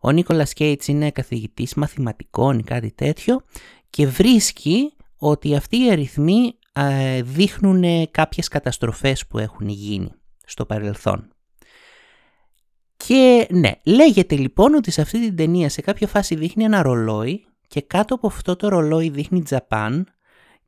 Ο 0.00 0.10
Νίκολας 0.10 0.52
Κέιτς 0.52 0.88
είναι 0.88 1.10
καθηγητής 1.10 1.74
μαθηματικών 1.74 2.58
ή 2.58 2.62
κάτι 2.62 2.92
τέτοιο 2.94 3.40
και 3.90 4.06
βρίσκει 4.06 4.92
ότι 5.16 5.54
αυτοί 5.56 5.84
οι 5.84 5.90
αριθμοί 5.90 6.54
ε, 6.72 7.22
δείχνουν 7.22 8.10
κάποιες 8.10 8.48
καταστροφές 8.48 9.26
που 9.26 9.38
έχουν 9.38 9.68
γίνει 9.68 10.10
στο 10.44 10.66
παρελθόν. 10.66 11.28
Και 12.96 13.46
ναι, 13.50 13.72
λέγεται 13.84 14.36
λοιπόν 14.36 14.74
ότι 14.74 14.90
σε 14.90 15.00
αυτή 15.00 15.20
την 15.20 15.36
ταινία 15.36 15.68
σε 15.68 15.80
κάποια 15.80 16.06
φάση 16.06 16.34
δείχνει 16.34 16.64
ένα 16.64 16.82
ρολόι 16.82 17.46
και 17.66 17.80
κάτω 17.80 18.14
από 18.14 18.26
αυτό 18.26 18.56
το 18.56 18.68
ρολόι 18.68 19.08
δείχνει 19.08 19.42
Τζαπάν 19.42 20.06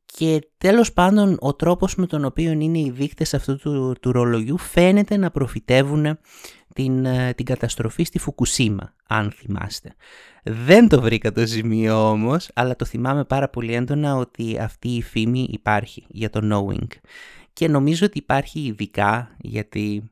και 0.05 0.47
τέλος 0.57 0.93
πάντων 0.93 1.37
ο 1.39 1.53
τρόπος 1.53 1.95
με 1.95 2.07
τον 2.07 2.25
οποίο 2.25 2.51
είναι 2.51 2.79
οι 2.79 2.91
δείκτες 2.91 3.33
αυτού 3.33 3.57
του, 3.57 3.95
του 4.01 4.11
ρολογιού 4.11 4.57
φαίνεται 4.57 5.17
να 5.17 5.31
προφητεύουν 5.31 6.19
την, 6.73 7.05
ε, 7.05 7.33
την 7.33 7.45
καταστροφή 7.45 8.03
στη 8.03 8.19
Φουκουσίμα, 8.19 8.93
αν 9.07 9.31
θυμάστε. 9.31 9.95
Δεν 10.43 10.87
το 10.87 11.01
βρήκα 11.01 11.31
το 11.31 11.45
σημείο 11.45 12.09
όμως, 12.09 12.49
αλλά 12.53 12.75
το 12.75 12.85
θυμάμαι 12.85 13.23
πάρα 13.23 13.49
πολύ 13.49 13.73
έντονα 13.73 14.15
ότι 14.15 14.57
αυτή 14.59 14.89
η 14.89 15.01
φήμη 15.01 15.47
υπάρχει 15.51 16.05
για 16.07 16.29
το 16.29 16.39
knowing 16.43 16.87
και 17.57 17.67
νομίζω 17.67 18.05
ότι 18.05 18.17
υπάρχει 18.17 18.59
ειδικά 18.59 19.35
γιατί 19.37 20.11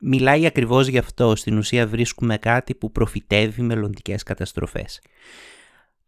μιλάει 0.00 0.46
ακριβώς 0.46 0.86
γι' 0.86 0.98
αυτό. 0.98 1.36
Στην 1.36 1.58
ουσία 1.58 1.86
βρίσκουμε 1.86 2.38
κάτι 2.38 2.74
που 2.74 2.92
προφητεύει 2.92 3.62
μελλοντικές 3.62 4.22
καταστροφές. 4.22 5.00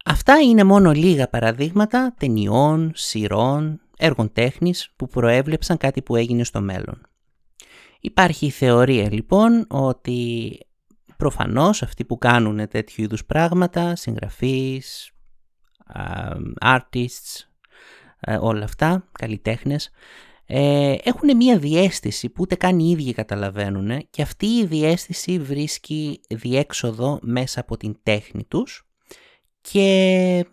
Αυτά 0.04 0.40
είναι 0.40 0.64
μόνο 0.64 0.92
λίγα 0.92 1.28
παραδείγματα 1.28 2.14
ταινιών, 2.18 2.92
σειρών, 2.94 3.80
έργων 3.96 4.32
τέχνης 4.32 4.92
που 4.96 5.06
προέβλεψαν 5.06 5.76
κάτι 5.76 6.02
που 6.02 6.16
έγινε 6.16 6.44
στο 6.44 6.60
μέλλον. 6.60 7.00
Υπάρχει 8.00 8.46
η 8.46 8.50
θεωρία 8.50 9.12
λοιπόν 9.12 9.66
ότι 9.68 10.58
προφανώς 11.16 11.82
αυτοί 11.82 12.04
που 12.04 12.18
κάνουν 12.18 12.68
τέτοιου 12.68 13.02
είδους 13.02 13.24
πράγματα, 13.24 13.96
συγγραφείς, 13.96 15.10
artists, 16.60 17.46
ε, 18.20 18.36
όλα 18.40 18.64
αυτά, 18.64 19.08
καλλιτέχνες, 19.12 19.90
ε, 20.54 20.96
έχουν 21.02 21.36
μία 21.36 21.58
διέστηση 21.58 22.28
που 22.28 22.42
ούτε 22.42 22.54
καν 22.54 22.78
οι 22.78 22.90
ίδιοι 22.90 23.12
καταλαβαίνουν 23.12 24.06
και 24.10 24.22
αυτή 24.22 24.46
η 24.46 24.66
διέστηση 24.66 25.38
βρίσκει 25.38 26.20
διέξοδο 26.28 27.18
μέσα 27.22 27.60
από 27.60 27.76
την 27.76 27.96
τέχνη 28.02 28.44
τους 28.44 28.88
και 29.60 30.46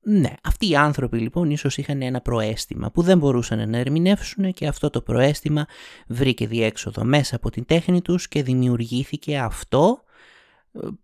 ναι, 0.00 0.34
αυτοί 0.42 0.68
οι 0.68 0.76
άνθρωποι 0.76 1.18
λοιπόν 1.18 1.50
ίσως 1.50 1.76
είχαν 1.76 2.02
ένα 2.02 2.20
προέστημα 2.20 2.90
που 2.90 3.02
δεν 3.02 3.18
μπορούσαν 3.18 3.70
να 3.70 3.78
ερμηνεύσουν 3.78 4.52
και 4.52 4.66
αυτό 4.66 4.90
το 4.90 5.00
προέστημα 5.02 5.66
βρήκε 6.06 6.46
διέξοδο 6.46 7.04
μέσα 7.04 7.36
από 7.36 7.50
την 7.50 7.64
τέχνη 7.64 8.02
τους 8.02 8.28
και 8.28 8.42
δημιουργήθηκε 8.42 9.38
αυτό 9.38 10.02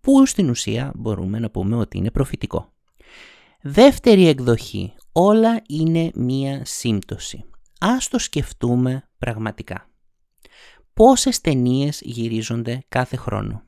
που 0.01 0.27
στην 0.27 0.51
ουσία 0.51 0.93
μπορούμε 0.95 1.39
να 1.39 1.51
πούμε 1.51 1.77
ότι 1.77 1.99
είναι 1.99 2.11
προφητικό. 2.11 2.73
Δεύτερη 3.61 4.29
εκδοχή. 4.29 4.95
Όλα 5.13 5.63
είναι 5.69 6.11
μία 6.15 6.65
σύμπτωση. 6.65 7.45
Ας 7.81 8.09
το 8.09 8.19
σκεφτούμε 8.19 9.09
πραγματικά. 9.19 9.91
Πόσες 10.93 11.41
ταινίες 11.41 12.01
γυρίζονται 12.01 12.85
κάθε 12.89 13.17
χρόνο; 13.17 13.63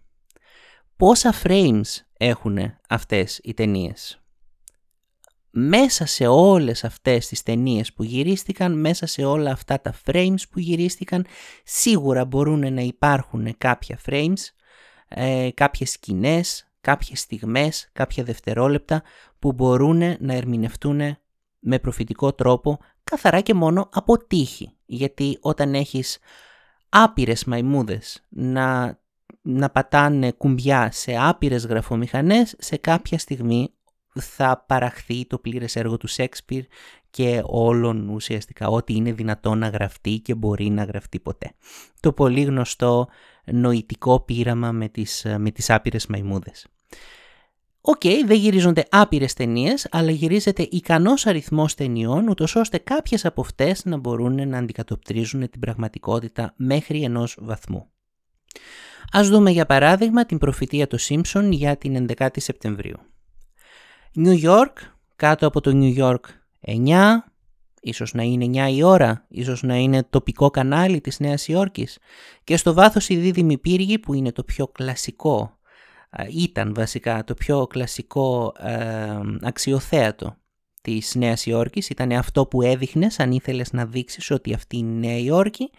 Πόσα 0.96 1.34
frames 1.42 1.82
έχουν 2.16 2.58
αυτές 2.88 3.40
οι 3.42 3.54
ταινίες; 3.54 4.22
Μέσα 5.50 6.06
σε 6.06 6.26
όλες 6.26 6.84
αυτές 6.84 7.26
τις 7.26 7.42
ταινίες 7.42 7.92
που 7.92 8.02
γυρίστηκαν, 8.02 8.80
μέσα 8.80 9.06
σε 9.06 9.24
όλα 9.24 9.50
αυτά 9.50 9.80
τα 9.80 9.94
frames 10.04 10.42
που 10.50 10.58
γυρίστηκαν, 10.58 11.26
σίγουρα 11.64 12.24
μπορούν 12.24 12.72
να 12.72 12.80
υπάρχουν 12.80 13.54
κάποια 13.58 13.98
frames, 14.06 14.40
ε, 15.08 15.48
κάποιες 15.54 15.90
σκηνές, 15.90 16.68
κάποιες 16.80 17.20
στιγμές, 17.20 17.90
κάποια 17.92 18.24
δευτερόλεπτα 18.24 19.02
που 19.38 19.52
μπορούν 19.52 19.98
να 19.98 20.34
ερμηνευτούν 20.34 21.18
με 21.58 21.78
προφητικό 21.78 22.32
τρόπο 22.32 22.78
καθαρά 23.10 23.40
και 23.40 23.54
μόνο 23.54 23.88
από 23.92 24.26
τύχη. 24.26 24.70
Γιατί 24.86 25.38
όταν 25.40 25.74
έχεις 25.74 26.18
άπειρες 26.88 27.44
μαϊμούδες 27.44 28.26
να, 28.28 28.98
να 29.42 29.70
πατάνε 29.70 30.32
κουμπιά 30.32 30.90
σε 30.92 31.16
άπειρες 31.18 31.66
γραφομηχανές, 31.66 32.54
σε 32.58 32.76
κάποια 32.76 33.18
στιγμή 33.18 33.72
θα 34.20 34.64
παραχθεί 34.66 35.26
το 35.26 35.38
πλήρες 35.38 35.76
έργο 35.76 35.96
του 35.96 36.06
Σέξπιρ 36.06 36.64
και 37.10 37.42
όλων 37.44 38.08
ουσιαστικά 38.08 38.68
ό,τι 38.68 38.94
είναι 38.94 39.12
δυνατό 39.12 39.54
να 39.54 39.68
γραφτεί 39.68 40.18
και 40.18 40.34
μπορεί 40.34 40.70
να 40.70 40.84
γραφτεί 40.84 41.20
ποτέ. 41.20 41.52
Το 42.00 42.12
πολύ 42.12 42.42
γνωστό 42.42 43.08
νοητικό 43.44 44.20
πείραμα 44.20 44.72
με 44.72 44.88
τις, 44.88 45.26
με 45.38 45.50
τις 45.50 45.70
άπειρες 45.70 46.06
μαϊμούδες. 46.06 46.66
OK, 47.80 48.00
okay, 48.04 48.14
δεν 48.26 48.36
γυρίζονται 48.36 48.84
άπειρες 48.90 49.32
ταινίες, 49.32 49.86
αλλά 49.90 50.10
γυρίζεται 50.10 50.62
ικανός 50.70 51.26
αριθμός 51.26 51.74
ταινιών, 51.74 52.28
ούτως 52.28 52.56
ώστε 52.56 52.78
κάποιες 52.78 53.24
από 53.24 53.40
αυτές 53.40 53.84
να 53.84 53.96
μπορούν 53.96 54.48
να 54.48 54.58
αντικατοπτρίζουν 54.58 55.50
την 55.50 55.60
πραγματικότητα 55.60 56.54
μέχρι 56.56 57.02
ενός 57.02 57.38
βαθμού. 57.40 57.90
Ας 59.12 59.28
δούμε 59.28 59.50
για 59.50 59.66
παράδειγμα 59.66 60.26
την 60.26 60.38
προφητεία 60.38 60.86
του 60.86 60.98
Σίμψον 60.98 61.52
για 61.52 61.76
την 61.76 62.06
11η 62.18 62.40
Σεπτεμβρίου. 62.40 62.96
New 64.16 64.42
York, 64.42 64.72
κάτω 65.16 65.46
από 65.46 65.60
το 65.60 65.70
New 65.74 65.96
York 65.98 66.20
9, 66.60 67.24
ίσως 67.80 68.14
να 68.14 68.22
είναι 68.22 68.44
9 68.44 68.70
η 68.70 68.82
ώρα, 68.82 69.26
ίσως 69.28 69.62
να 69.62 69.76
είναι 69.76 70.02
τοπικό 70.02 70.50
κανάλι 70.50 71.00
της 71.00 71.20
Νέας 71.20 71.48
Υόρκης 71.48 71.98
και 72.44 72.56
στο 72.56 72.72
βάθος 72.72 73.08
η 73.08 73.16
δίδυμη 73.16 73.58
πύργη 73.58 73.98
που 73.98 74.14
είναι 74.14 74.32
το 74.32 74.44
πιο 74.44 74.66
κλασικό 74.66 75.57
ήταν 76.30 76.74
βασικά 76.74 77.24
το 77.24 77.34
πιο 77.34 77.66
κλασικό 77.66 78.54
ε, 78.58 79.20
αξιοθέατο 79.42 80.36
της 80.82 81.14
Νέας 81.14 81.46
Υόρκης. 81.46 81.88
Ήταν 81.90 82.12
αυτό 82.12 82.46
που 82.46 82.62
έδειχνες 82.62 83.20
αν 83.20 83.32
ήθελες 83.32 83.72
να 83.72 83.86
δείξεις 83.86 84.30
ότι 84.30 84.54
αυτή 84.54 84.76
είναι 84.76 85.06
η 85.06 85.08
Νέα 85.08 85.18
Υόρκη 85.18 85.70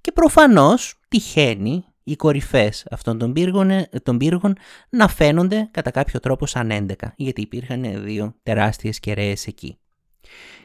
και 0.00 0.12
προφανώς 0.12 1.00
τυχαίνει 1.08 1.84
οι 2.02 2.16
κορυφές 2.16 2.86
αυτών 2.90 3.18
των 3.18 3.32
πύργων, 3.32 3.70
των 4.02 4.18
πύργων 4.18 4.56
να 4.90 5.08
φαίνονται 5.08 5.68
κατά 5.70 5.90
κάποιο 5.90 6.20
τρόπο 6.20 6.46
σαν 6.46 6.70
11 6.70 6.94
γιατί 7.16 7.40
υπήρχαν 7.40 8.04
δύο 8.04 8.34
τεράστιες 8.42 9.00
κεραίες 9.00 9.46
εκεί. 9.46 9.78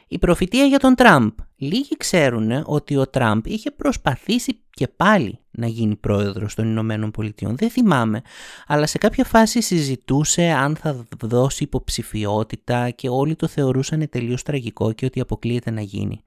Η 0.08 0.18
προφητεία 0.18 0.64
για 0.64 0.78
τον 0.78 0.94
Τραμπ. 0.94 1.30
Λίγοι 1.56 1.96
ξέρουν 1.96 2.62
ότι 2.64 2.96
ο 2.96 3.06
Τραμπ 3.06 3.46
είχε 3.46 3.70
προσπαθήσει 3.70 4.60
και 4.70 4.88
πάλι 4.88 5.38
να 5.50 5.66
γίνει 5.66 5.96
πρόεδρος 5.96 6.54
των 6.54 6.66
Ηνωμένων 6.66 7.10
Πολιτειών. 7.10 7.56
Δεν 7.56 7.70
θυμάμαι, 7.70 8.22
αλλά 8.66 8.86
σε 8.86 8.98
κάποια 8.98 9.24
φάση 9.24 9.60
συζητούσε 9.62 10.42
αν 10.42 10.76
θα 10.76 11.06
δώσει 11.20 11.62
υποψηφιότητα 11.62 12.90
και 12.90 13.08
όλοι 13.08 13.36
το 13.36 13.46
θεωρούσαν 13.46 14.08
τελείως 14.08 14.42
τραγικό 14.42 14.92
και 14.92 15.04
ότι 15.04 15.20
αποκλείεται 15.20 15.70
να 15.70 15.80
γίνει. 15.80 16.22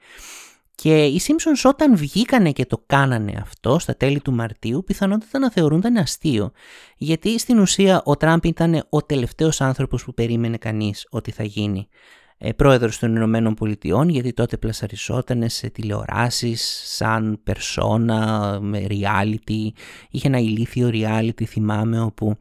Και 0.76 1.06
οι 1.06 1.22
Simpsons 1.28 1.70
όταν 1.70 1.98
βγήκανε 1.98 2.52
και 2.52 2.66
το 2.66 2.84
κάνανε 2.86 3.34
αυτό 3.42 3.80
στα 3.80 3.96
τέλη 3.96 4.20
του 4.20 4.34
Μαρτίου 4.34 4.84
πιθανότατα 4.86 5.40
να 5.40 5.52
θεωρούνταν 5.52 5.98
αστείο. 5.98 6.52
Γιατί 6.98 7.40
στην 7.40 7.60
ουσία 7.60 8.02
ο 8.06 8.16
Τραμπ 8.16 8.46
ήταν 8.46 8.86
ο 8.90 9.02
τελευταίος 9.02 9.62
άνθρωπος 9.62 10.04
που 10.04 10.14
περίμενε 10.14 10.58
κανείς 10.58 11.08
ότι 11.10 11.32
θα 11.32 11.44
γίνει 11.44 11.88
ε, 11.88 12.25
πρόεδρος 12.56 13.00
των 13.00 13.16
Ηνωμένων 13.16 13.54
Πολιτειών 13.54 14.10
γιατί 14.10 14.34
τότε 14.34 14.58
πλασαριζόταν 14.58 15.50
σε 15.50 15.70
τηλεοράσεις 15.70 16.82
σαν 16.86 17.40
περσόνα, 17.44 18.60
με 18.62 18.88
reality. 18.90 19.70
Είχε 20.10 20.28
ένα 20.28 20.38
ηλίθιο 20.38 20.90
reality 20.94 21.44
θυμάμαι 21.44 22.02
όπου 22.02 22.38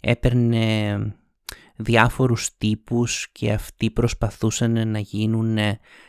έπαιρνε 0.00 0.98
διάφορους 1.76 2.56
τύπους 2.58 3.28
και 3.32 3.52
αυτοί 3.52 3.90
προσπαθούσαν 3.90 4.88
να 4.88 4.98
γίνουν 4.98 5.58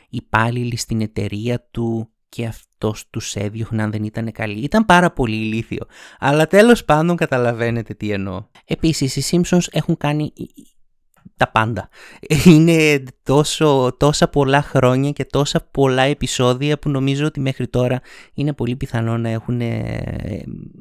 υπάλληλοι 0.08 0.76
στην 0.76 1.00
εταιρεία 1.00 1.68
του 1.70 2.10
και 2.28 2.46
αυτός 2.46 3.08
τους 3.10 3.34
έδιωχνε 3.34 3.82
αν 3.82 3.90
δεν 3.90 4.04
ήταν 4.04 4.32
καλή. 4.32 4.60
Ήταν 4.60 4.84
πάρα 4.84 5.10
πολύ 5.10 5.36
ηλίθιο. 5.36 5.84
Αλλά 6.18 6.46
τέλος 6.46 6.84
πάντων 6.84 7.16
καταλαβαίνετε 7.16 7.94
τι 7.94 8.10
εννοώ. 8.10 8.44
Επίσης 8.64 9.16
οι 9.16 9.40
Simpsons 9.44 9.66
έχουν 9.70 9.96
κάνει 9.96 10.32
τα 11.40 11.50
πάντα. 11.50 11.88
Είναι 12.44 13.02
τόσο, 13.22 13.96
τόσα 13.98 14.28
πολλά 14.28 14.62
χρόνια 14.62 15.10
και 15.10 15.24
τόσα 15.24 15.68
πολλά 15.70 16.02
επεισόδια 16.02 16.78
που 16.78 16.88
νομίζω 16.88 17.26
ότι 17.26 17.40
μέχρι 17.40 17.68
τώρα 17.68 18.00
είναι 18.34 18.52
πολύ 18.52 18.76
πιθανό 18.76 19.18
να 19.18 19.28
έχουν, 19.28 19.60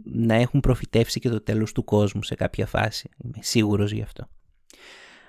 να 0.04 0.34
έχουν 0.34 0.60
προφητεύσει 0.60 1.20
και 1.20 1.30
το 1.30 1.42
τέλος 1.42 1.72
του 1.72 1.84
κόσμου 1.84 2.24
σε 2.24 2.36
κάποια 2.36 2.66
φάση. 2.66 3.10
Είμαι 3.18 3.38
σίγουρος 3.40 3.92
γι' 3.92 4.02
αυτό. 4.02 4.28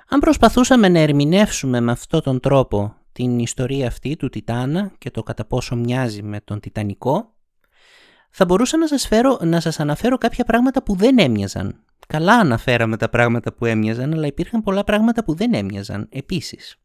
Αν 0.09 0.21
προσπαθούσαμε 0.21 0.89
να 0.89 0.99
ερμηνεύσουμε 0.99 1.81
με 1.81 1.93
αυτόν 1.93 2.23
τον 2.23 2.41
τρόπο 2.41 2.95
την 3.13 3.39
ιστορία 3.39 3.87
αυτή 3.87 4.17
του 4.17 4.29
Τιτάνα 4.29 4.93
και 4.99 5.11
το 5.11 5.23
κατά 5.23 5.45
πόσο 5.45 5.77
μοιάζει 5.77 6.23
με 6.23 6.41
τον 6.45 6.61
Τιτανικό, 6.61 7.35
θα 8.31 8.45
μπορούσα 8.45 8.79
να 8.79 8.87
σας, 8.87 9.07
φέρω, 9.07 9.39
να 9.43 9.61
σας 9.61 9.81
αναφέρω 9.81 10.19
κάποια 10.19 10.45
πράγματα 10.45 10.83
που 10.83 10.97
δεν 10.97 11.19
έμοιαζαν. 11.19 11.85
Καλά 12.11 12.35
αναφέραμε 12.35 12.97
τα 12.97 13.09
πράγματα 13.09 13.53
που 13.53 13.65
έμοιαζαν, 13.65 14.13
αλλά 14.13 14.27
υπήρχαν 14.27 14.63
πολλά 14.63 14.85
πράγματα 14.85 15.25
που 15.25 15.35
δεν 15.35 15.55
έμοιαζαν 15.55 16.09
επίσης. 16.11 16.77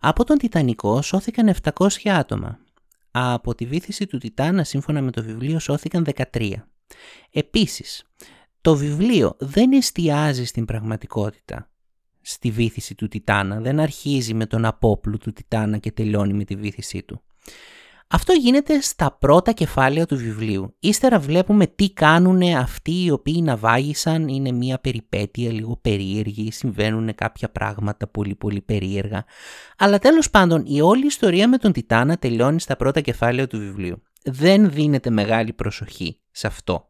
Από 0.00 0.24
τον 0.24 0.38
Τιτανικό 0.38 1.02
σώθηκαν 1.02 1.54
700 1.62 1.88
άτομα. 2.04 2.58
Από 3.10 3.54
τη 3.54 3.66
βήθηση 3.66 4.06
του 4.06 4.18
Τιτάνα 4.18 4.64
σύμφωνα 4.64 5.02
με 5.02 5.10
το 5.10 5.22
βιβλίο 5.22 5.58
σώθηκαν 5.58 6.06
13. 6.32 6.52
Επίσης, 7.30 8.04
το 8.60 8.76
βιβλίο 8.76 9.36
δεν 9.38 9.72
εστιάζει 9.72 10.44
στην 10.44 10.64
πραγματικότητα 10.64 11.70
στη 12.20 12.50
βήθηση 12.50 12.94
του 12.94 13.08
Τιτάνα, 13.08 13.60
δεν 13.60 13.80
αρχίζει 13.80 14.34
με 14.34 14.46
τον 14.46 14.64
απόπλου 14.64 15.18
του 15.18 15.32
Τιτάνα 15.32 15.78
και 15.78 15.92
τελειώνει 15.92 16.32
με 16.32 16.44
τη 16.44 16.56
βήθησή 16.56 17.02
του. 17.02 17.22
Αυτό 18.08 18.32
γίνεται 18.32 18.80
στα 18.80 19.16
πρώτα 19.20 19.52
κεφάλαια 19.52 20.06
του 20.06 20.16
βιβλίου. 20.16 20.76
Ύστερα 20.80 21.18
βλέπουμε 21.18 21.66
τι 21.66 21.90
κάνουν 21.90 22.42
αυτοί 22.42 23.04
οι 23.04 23.10
οποίοι 23.10 23.40
ναυάγησαν, 23.42 24.28
είναι 24.28 24.52
μια 24.52 24.78
περιπέτεια 24.78 25.52
λίγο 25.52 25.76
περίεργη, 25.76 26.52
συμβαίνουν 26.52 27.14
κάποια 27.14 27.50
πράγματα 27.50 28.06
πολύ 28.06 28.34
πολύ 28.34 28.60
περίεργα. 28.60 29.24
Αλλά 29.78 29.98
τέλος 29.98 30.30
πάντων 30.30 30.62
η 30.66 30.80
όλη 30.80 31.06
ιστορία 31.06 31.48
με 31.48 31.58
τον 31.58 31.72
Τιτάνα 31.72 32.16
τελειώνει 32.16 32.60
στα 32.60 32.76
πρώτα 32.76 33.00
κεφάλαια 33.00 33.46
του 33.46 33.58
βιβλίου. 33.58 34.02
Δεν 34.22 34.70
δίνεται 34.70 35.10
μεγάλη 35.10 35.52
προσοχή 35.52 36.20
σε 36.30 36.46
αυτό. 36.46 36.88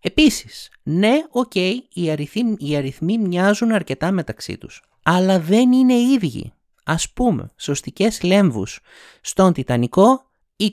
Επίσης, 0.00 0.70
ναι, 0.82 1.22
OK, 1.30 1.52
okay, 1.54 1.72
οι, 1.92 2.10
αριθμοί, 2.10 2.56
οι 2.58 2.76
αριθμοί 2.76 3.18
μοιάζουν 3.18 3.72
αρκετά 3.72 4.10
μεταξύ 4.10 4.58
τους, 4.58 4.82
αλλά 5.02 5.40
δεν 5.40 5.72
είναι 5.72 5.94
ίδιοι. 5.94 6.52
Ας 6.84 7.12
πούμε, 7.12 7.52
σωστικές 7.56 8.22
λέμβους. 8.22 8.80
Στον 9.20 9.52
Τιτανικό 9.52 10.30
20. 10.56 10.70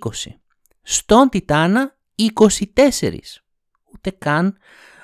Στον 0.82 1.30
Τιτάνα 1.30 1.96
24. 2.16 3.44
Ούτε 3.94 4.10
καν 4.10 4.58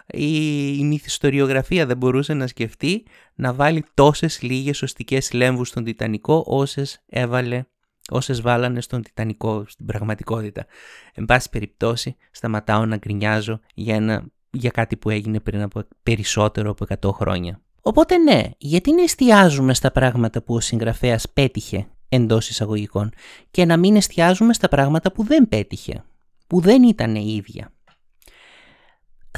η, 0.07 0.77
η 0.77 0.83
μυθιστοριογραφία 0.83 1.85
δεν 1.85 1.97
μπορούσε 1.97 2.33
να 2.33 2.47
σκεφτεί 2.47 3.05
να 3.35 3.53
βάλει 3.53 3.85
τόσες 3.93 4.41
λίγες 4.41 4.77
σωστικές 4.77 5.33
λέμβους 5.33 5.67
στον 5.67 5.83
Τιτανικό 5.83 6.43
όσες 6.47 7.03
έβαλε 7.05 7.65
όσες 8.09 8.41
βάλανε 8.41 8.81
στον 8.81 9.01
Τιτανικό 9.01 9.63
στην 9.67 9.85
πραγματικότητα. 9.85 10.65
Εν 11.13 11.25
πάση 11.25 11.49
περιπτώσει 11.49 12.15
σταματάω 12.31 12.85
να 12.85 12.97
γκρινιάζω 12.97 13.59
για, 13.73 13.95
ένα, 13.95 14.25
για 14.51 14.69
κάτι 14.69 14.97
που 14.97 15.09
έγινε 15.09 15.39
πριν 15.39 15.61
από 15.61 15.83
περισσότερο 16.03 16.69
από 16.69 16.85
100 17.01 17.11
χρόνια. 17.13 17.61
Οπότε 17.87 18.17
ναι, 18.17 18.43
γιατί 18.57 18.93
να 18.93 19.01
εστιάζουμε 19.01 19.73
στα 19.73 19.91
πράγματα 19.91 20.41
που 20.41 20.55
ο 20.55 20.59
συγγραφέας 20.59 21.29
πέτυχε 21.33 21.87
εντός 22.09 22.49
εισαγωγικών 22.49 23.11
και 23.51 23.65
να 23.65 23.77
μην 23.77 23.95
εστιάζουμε 23.95 24.53
στα 24.53 24.67
πράγματα 24.67 25.11
που 25.11 25.23
δεν 25.23 25.47
πέτυχε, 25.47 26.03
που 26.47 26.59
δεν 26.59 26.83
ήταν 26.83 27.15
ίδια. 27.15 27.73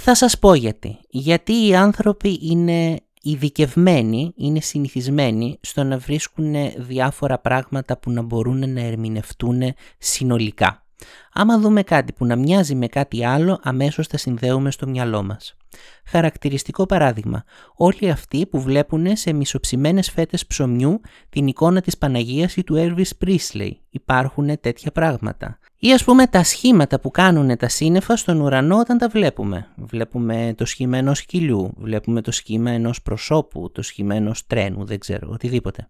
Θα 0.02 0.16
σας 0.16 0.40
πω 0.40 0.54
γιατί. 0.54 1.00
Γιατί 1.10 1.68
οι 1.68 1.76
άνθρωποι 1.76 2.40
είναι 2.42 3.00
ειδικευμένοι, 3.22 4.34
είναι 4.36 4.62
συνηθισμένοι 4.62 5.58
στο 5.62 5.84
να 5.84 5.98
βρίσκουν 5.98 6.56
διάφορα 6.78 7.40
πράγματα 7.40 7.98
που 7.98 8.12
να 8.12 8.22
μπορούν 8.22 8.74
να 8.74 8.82
ερμηνευτούν 8.82 9.62
συνολικά. 9.98 10.89
Άμα 11.34 11.60
δούμε 11.60 11.84
κάτι 11.84 12.14
που 12.14 12.26
να 12.26 12.36
μοιάζει 12.36 12.76
με 12.76 12.88
κάτι 12.88 13.26
άλλο, 13.26 13.60
αμέσως 13.64 14.08
θα 14.08 14.18
συνδέουμε 14.18 14.72
στο 14.72 14.88
μυαλό 14.88 15.24
μας. 15.24 15.58
Χαρακτηριστικό 16.06 16.86
παράδειγμα, 16.86 17.44
όλοι 17.76 18.10
αυτοί 18.10 18.46
που 18.46 18.62
βλέπουν 18.62 19.16
σε 19.16 19.34
μισοψημένες 19.34 20.10
φέτες 20.10 20.46
ψωμιού 20.46 21.02
την 21.30 21.48
εικόνα 21.48 21.82
της 21.82 21.98
Παναγίας 21.98 22.56
ή 22.56 22.64
του 22.64 22.76
Elvis 22.78 23.26
Presley. 23.26 23.72
Υπάρχουν 23.90 24.60
τέτοια 24.60 24.92
πράγματα. 24.92 25.60
Ή 25.82 25.94
ας 25.94 26.04
πούμε 26.04 26.28
τα 26.28 26.44
σχήματα 26.44 27.00
που 27.00 27.12
κάνουν 27.12 27.58
τα 27.58 27.68
σύννεφα 27.68 28.16
στον 28.16 28.42
ουρανό 28.42 28.78
όταν 28.78 28.98
τα 28.98 29.08
βλέπουμε. 29.08 29.68
Βλέπουμε 29.76 30.54
το 30.58 30.66
σχήμα 30.66 30.98
ενός 30.98 31.18
σκυλιού, 31.18 31.74
βλέπουμε 31.78 32.22
το 32.22 32.32
σχήμα 32.32 32.72
ενός 32.72 33.02
προσώπου, 33.02 33.72
το 33.72 33.82
σχήμα 33.82 34.16
ενός 34.16 34.48
τρένου, 34.48 34.86
δεν 34.86 35.00
ξέρω, 35.00 35.30
οτιδήποτε. 35.32 35.90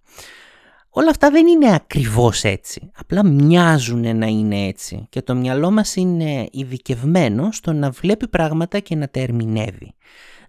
Όλα 0.89 1.09
αυτά 1.09 1.31
δεν 1.31 1.47
είναι 1.47 1.73
ακριβώς 1.73 2.43
έτσι, 2.43 2.91
απλά 2.95 3.25
μοιάζουν 3.25 4.17
να 4.17 4.25
είναι 4.25 4.65
έτσι 4.65 5.07
και 5.09 5.21
το 5.21 5.35
μυαλό 5.35 5.71
μας 5.71 5.95
είναι 5.95 6.47
ειδικευμένο 6.51 7.51
στο 7.51 7.73
να 7.73 7.89
βλέπει 7.89 8.27
πράγματα 8.27 8.79
και 8.79 8.95
να 8.95 9.09
τα 9.09 9.19
ερμηνεύει. 9.19 9.93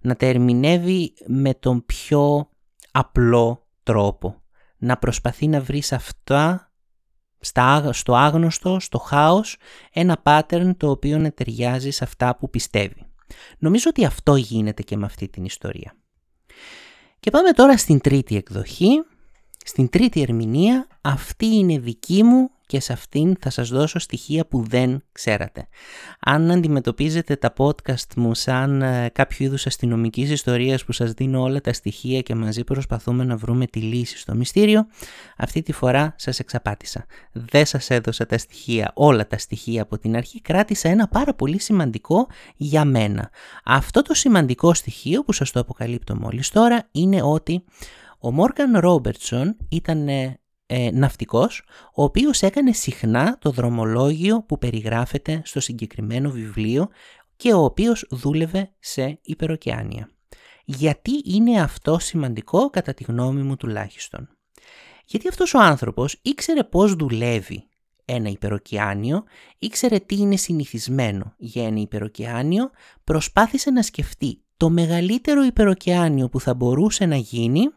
Να 0.01 0.17
τα 0.17 0.27
ερμηνεύει 0.27 1.15
με 1.27 1.55
τον 1.55 1.85
πιο 1.87 2.49
απλό 2.91 3.67
τρόπο. 3.83 4.43
Να 4.79 4.97
προσπαθεί 4.97 5.49
να 5.49 5.61
βρει 5.61 5.83
αυτά 5.91 6.73
στο 7.91 8.15
άγνωστο, 8.15 8.81
στο 8.81 8.99
χάος, 8.99 9.57
ένα 9.93 10.23
pattern 10.23 10.71
το 10.77 10.91
οποίο 10.91 11.19
να 11.19 11.33
ταιριάζει 11.33 11.91
σε 11.91 12.05
αυτά 12.05 12.37
που 12.37 12.51
πιστεύει. 12.51 13.07
Νομίζω 13.59 13.87
ότι 13.89 14.05
αυτό 14.05 14.37
γίνεται 14.37 14.83
και 14.83 14.97
με 14.97 15.05
αυτή 15.07 15.29
την 15.29 15.45
ιστορία. 15.45 15.97
Και 17.21 17.31
πάμε 17.31 17.51
τώρα 17.51 17.77
στην 17.77 18.01
τρίτη 18.01 18.37
εκδοχή 18.37 19.05
στην 19.65 19.89
τρίτη 19.89 20.23
ερμηνεία 20.23 20.87
αυτή 21.01 21.47
είναι 21.47 21.79
δική 21.79 22.23
μου 22.23 22.51
και 22.71 22.81
σε 22.81 22.93
αυτήν 22.93 23.37
θα 23.41 23.51
σας 23.51 23.69
δώσω 23.69 23.99
στοιχεία 23.99 24.47
που 24.47 24.65
δεν 24.69 25.03
ξέρατε. 25.13 25.69
Αν 26.21 26.51
αντιμετωπίζετε 26.51 27.37
τα 27.37 27.53
podcast 27.57 28.15
μου 28.17 28.35
σαν 28.35 28.83
ε, 28.83 29.11
κάποιο 29.13 29.47
είδους 29.47 29.67
αστυνομικής 29.67 30.31
ιστορίας 30.31 30.85
που 30.85 30.93
σας 30.93 31.13
δίνω 31.13 31.43
όλα 31.43 31.61
τα 31.61 31.73
στοιχεία 31.73 32.21
και 32.21 32.35
μαζί 32.35 32.65
προσπαθούμε 32.65 33.25
να 33.25 33.37
βρούμε 33.37 33.67
τη 33.67 33.81
λύση 33.81 34.19
στο 34.19 34.35
μυστήριο, 34.35 34.87
αυτή 35.37 35.63
τη 35.63 35.73
φορά 35.73 36.15
σας 36.17 36.39
εξαπάτησα. 36.39 37.05
Δεν 37.33 37.67
σας 37.67 37.91
έδωσα 37.91 38.27
τα 38.27 38.39
στοιχεία, 38.39 38.91
όλα 38.95 39.27
τα 39.27 39.39
στοιχεία 39.39 39.83
από 39.83 39.99
την 39.99 40.17
αρχή, 40.17 40.41
κράτησα 40.41 40.89
ένα 40.89 41.09
πάρα 41.09 41.35
πολύ 41.35 41.61
σημαντικό 41.61 42.27
για 42.57 42.85
μένα. 42.85 43.31
Αυτό 43.65 44.03
το 44.03 44.15
σημαντικό 44.15 44.75
στοιχείο 44.75 45.23
που 45.23 45.33
σας 45.33 45.51
το 45.51 45.61
αποκαλύπτω 45.61 46.17
μόλις 46.17 46.51
τώρα 46.51 46.89
είναι 46.91 47.23
ότι 47.23 47.65
ο 48.21 48.31
Μόργαν 48.31 48.79
Ρόμπερτσον 48.79 49.57
ήταν 49.69 50.09
ε, 50.09 50.41
ε, 50.67 50.91
ναυτικός, 50.93 51.63
ο 51.95 52.03
οποίος 52.03 52.43
έκανε 52.43 52.73
συχνά 52.73 53.39
το 53.39 53.51
δρομολόγιο 53.51 54.43
που 54.43 54.59
περιγράφεται 54.59 55.43
στο 55.45 55.61
συγκεκριμένο 55.61 56.31
βιβλίο 56.31 56.89
και 57.37 57.53
ο 57.53 57.65
οποίος 57.65 58.07
δούλευε 58.11 58.71
σε 58.79 59.19
υπεροκεάνια. 59.23 60.11
Γιατί 60.65 61.11
είναι 61.25 61.61
αυτό 61.61 61.99
σημαντικό 61.99 62.71
κατά 62.71 62.95
τη 62.95 63.05
γνώμη 63.05 63.43
μου 63.43 63.57
τουλάχιστον; 63.57 64.29
Γιατί 65.05 65.29
αυτός 65.29 65.55
ο 65.55 65.59
άνθρωπος 65.61 66.19
ήξερε 66.23 66.65
πώς 66.65 66.95
δουλεύει 66.95 67.69
ένα 68.05 68.29
υπεροκεάνιο, 68.29 69.25
ήξερε 69.59 69.99
τι 69.99 70.17
είναι 70.17 70.37
συνηθισμένο 70.37 71.35
για 71.37 71.67
ένα 71.67 71.81
υπεροκεάνιο, 71.81 72.71
προσπάθησε 73.05 73.71
να 73.71 73.83
σκεφτεί 73.83 74.43
το 74.57 74.71
μεγαλύτερο 74.71 75.43
υπεροκεάνιο 75.43 76.29
που 76.29 76.41
θα 76.41 76.55
μπορούσε 76.55 77.07
να 77.07 77.17
γίνει 77.17 77.71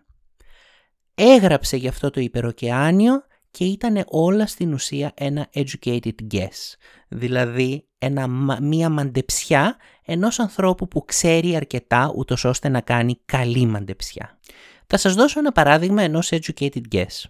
έγραψε 1.15 1.77
για 1.77 1.89
αυτό 1.89 2.09
το 2.09 2.19
υπεροκεάνιο 2.19 3.23
και 3.51 3.65
ήταν 3.65 4.03
όλα 4.07 4.47
στην 4.47 4.73
ουσία 4.73 5.11
ένα 5.15 5.49
educated 5.53 6.15
guess. 6.31 6.75
Δηλαδή 7.07 7.87
ένα, 7.97 8.27
μία 8.61 8.89
μαντεψιά 8.89 9.77
ενός 10.05 10.39
ανθρώπου 10.39 10.87
που 10.87 11.05
ξέρει 11.05 11.55
αρκετά 11.55 12.13
ούτως 12.15 12.45
ώστε 12.45 12.69
να 12.69 12.81
κάνει 12.81 13.19
καλή 13.25 13.65
μαντεψιά. 13.65 14.39
Θα 14.87 14.97
σας 14.97 15.13
δώσω 15.13 15.39
ένα 15.39 15.51
παράδειγμα 15.51 16.01
ενός 16.01 16.29
educated 16.31 16.81
guess. 16.91 17.23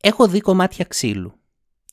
Έχω 0.00 0.28
δει 0.28 0.40
κομμάτια 0.40 0.84
ξύλου. 0.84 1.34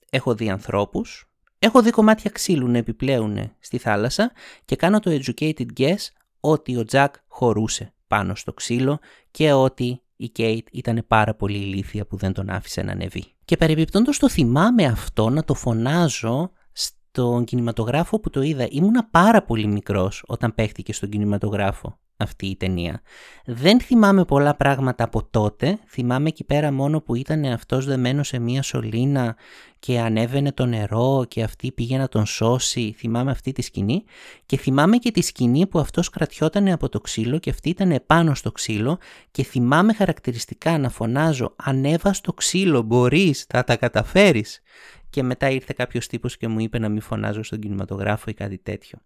Έχω 0.09 0.35
δει 0.35 0.49
ανθρώπους. 0.49 1.29
Έχω 1.59 1.81
δει 1.81 1.91
κομμάτια 1.91 2.29
ξύλου 2.29 2.67
να 2.67 2.77
επιπλέουν 2.77 3.55
στη 3.59 3.77
θάλασσα 3.77 4.31
και 4.65 4.75
κάνω 4.75 4.99
το 4.99 5.19
educated 5.21 5.65
guess 5.77 6.07
ότι 6.39 6.77
ο 6.77 6.85
Τζακ 6.85 7.15
χωρούσε 7.27 7.93
πάνω 8.07 8.35
στο 8.35 8.53
ξύλο 8.53 8.99
και 9.31 9.51
ότι 9.51 10.01
η 10.21 10.29
Κέιτ 10.29 10.67
ήταν 10.71 11.03
πάρα 11.07 11.35
πολύ 11.35 11.57
ηλίθια 11.57 12.05
που 12.05 12.17
δεν 12.17 12.33
τον 12.33 12.49
άφησε 12.49 12.81
να 12.81 12.91
ανεβεί. 12.91 13.23
Και 13.45 13.57
παρεμπιπτόντως 13.57 14.17
το 14.19 14.29
θυμάμαι 14.29 14.85
αυτό 14.85 15.29
να 15.29 15.43
το 15.43 15.53
φωνάζω 15.53 16.51
στον 16.71 17.43
κινηματογράφο 17.43 18.19
που 18.19 18.29
το 18.29 18.41
είδα. 18.41 18.67
Ήμουνα 18.69 19.07
πάρα 19.11 19.43
πολύ 19.43 19.67
μικρός 19.67 20.23
όταν 20.27 20.53
παίχτηκε 20.55 20.93
στον 20.93 21.09
κινηματογράφο 21.09 21.99
αυτή 22.17 22.45
η 22.45 22.55
ταινία. 22.55 23.01
Δεν 23.45 23.81
θυμάμαι 23.81 24.25
πολλά 24.25 24.55
πράγματα 24.55 25.03
από 25.03 25.23
τότε, 25.23 25.79
θυμάμαι 25.87 26.27
εκεί 26.27 26.43
πέρα 26.43 26.71
μόνο 26.71 27.01
που 27.01 27.15
ήταν 27.15 27.45
αυτός 27.45 27.85
δεμένος 27.85 28.27
σε 28.27 28.39
μία 28.39 28.61
σωλήνα 28.61 29.35
και 29.81 29.99
ανέβαινε 29.99 30.51
το 30.51 30.65
νερό 30.65 31.25
και 31.27 31.43
αυτή 31.43 31.71
πήγε 31.71 31.97
να 31.97 32.07
τον 32.07 32.25
σώσει, 32.25 32.95
θυμάμαι 32.97 33.31
αυτή 33.31 33.51
τη 33.51 33.61
σκηνή 33.61 34.03
και 34.45 34.57
θυμάμαι 34.57 34.97
και 34.97 35.11
τη 35.11 35.21
σκηνή 35.21 35.67
που 35.67 35.79
αυτός 35.79 36.09
κρατιόταν 36.09 36.67
από 36.67 36.89
το 36.89 36.99
ξύλο 36.99 37.37
και 37.37 37.49
αυτή 37.49 37.69
ήταν 37.69 37.91
επάνω 37.91 38.35
στο 38.35 38.51
ξύλο 38.51 38.97
και 39.31 39.43
θυμάμαι 39.43 39.93
χαρακτηριστικά 39.93 40.77
να 40.77 40.89
φωνάζω 40.89 41.53
«Ανέβα 41.55 42.13
στο 42.13 42.33
ξύλο, 42.33 42.81
μπορείς, 42.81 43.45
θα 43.49 43.63
τα 43.63 43.75
καταφέρεις» 43.75 44.61
και 45.09 45.23
μετά 45.23 45.49
ήρθε 45.49 45.73
κάποιος 45.77 46.07
τύπος 46.07 46.37
και 46.37 46.47
μου 46.47 46.59
είπε 46.59 46.79
να 46.79 46.89
μην 46.89 47.01
φωνάζω 47.01 47.43
στον 47.43 47.59
κινηματογράφο 47.59 48.29
ή 48.29 48.33
κάτι 48.33 48.57
τέτοιο. 48.57 48.99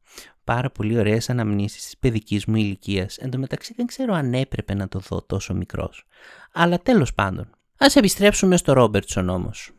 Πάρα 0.43 0.69
πολύ 0.69 0.97
ωραίες 0.97 1.29
αναμνήσεις 1.29 1.83
της 1.83 1.97
παιδικής 1.97 2.45
μου 2.45 2.55
ηλικίας. 2.55 3.17
Εν 3.17 3.29
τω 3.29 3.37
μεταξύ 3.37 3.73
δεν 3.77 3.85
ξέρω 3.85 4.13
αν 4.13 4.33
έπρεπε 4.33 4.73
να 4.73 4.87
το 4.87 4.99
δω 4.99 5.21
τόσο 5.21 5.53
μικρός. 5.53 6.05
Αλλά 6.53 6.79
τέλος 6.79 7.13
πάντων. 7.13 7.45
Α 7.77 7.85
επιστρέψουμε 7.93 8.57
στο 8.57 8.73
Ρόμπερτσον 8.73 9.29
όμως. 9.29 9.71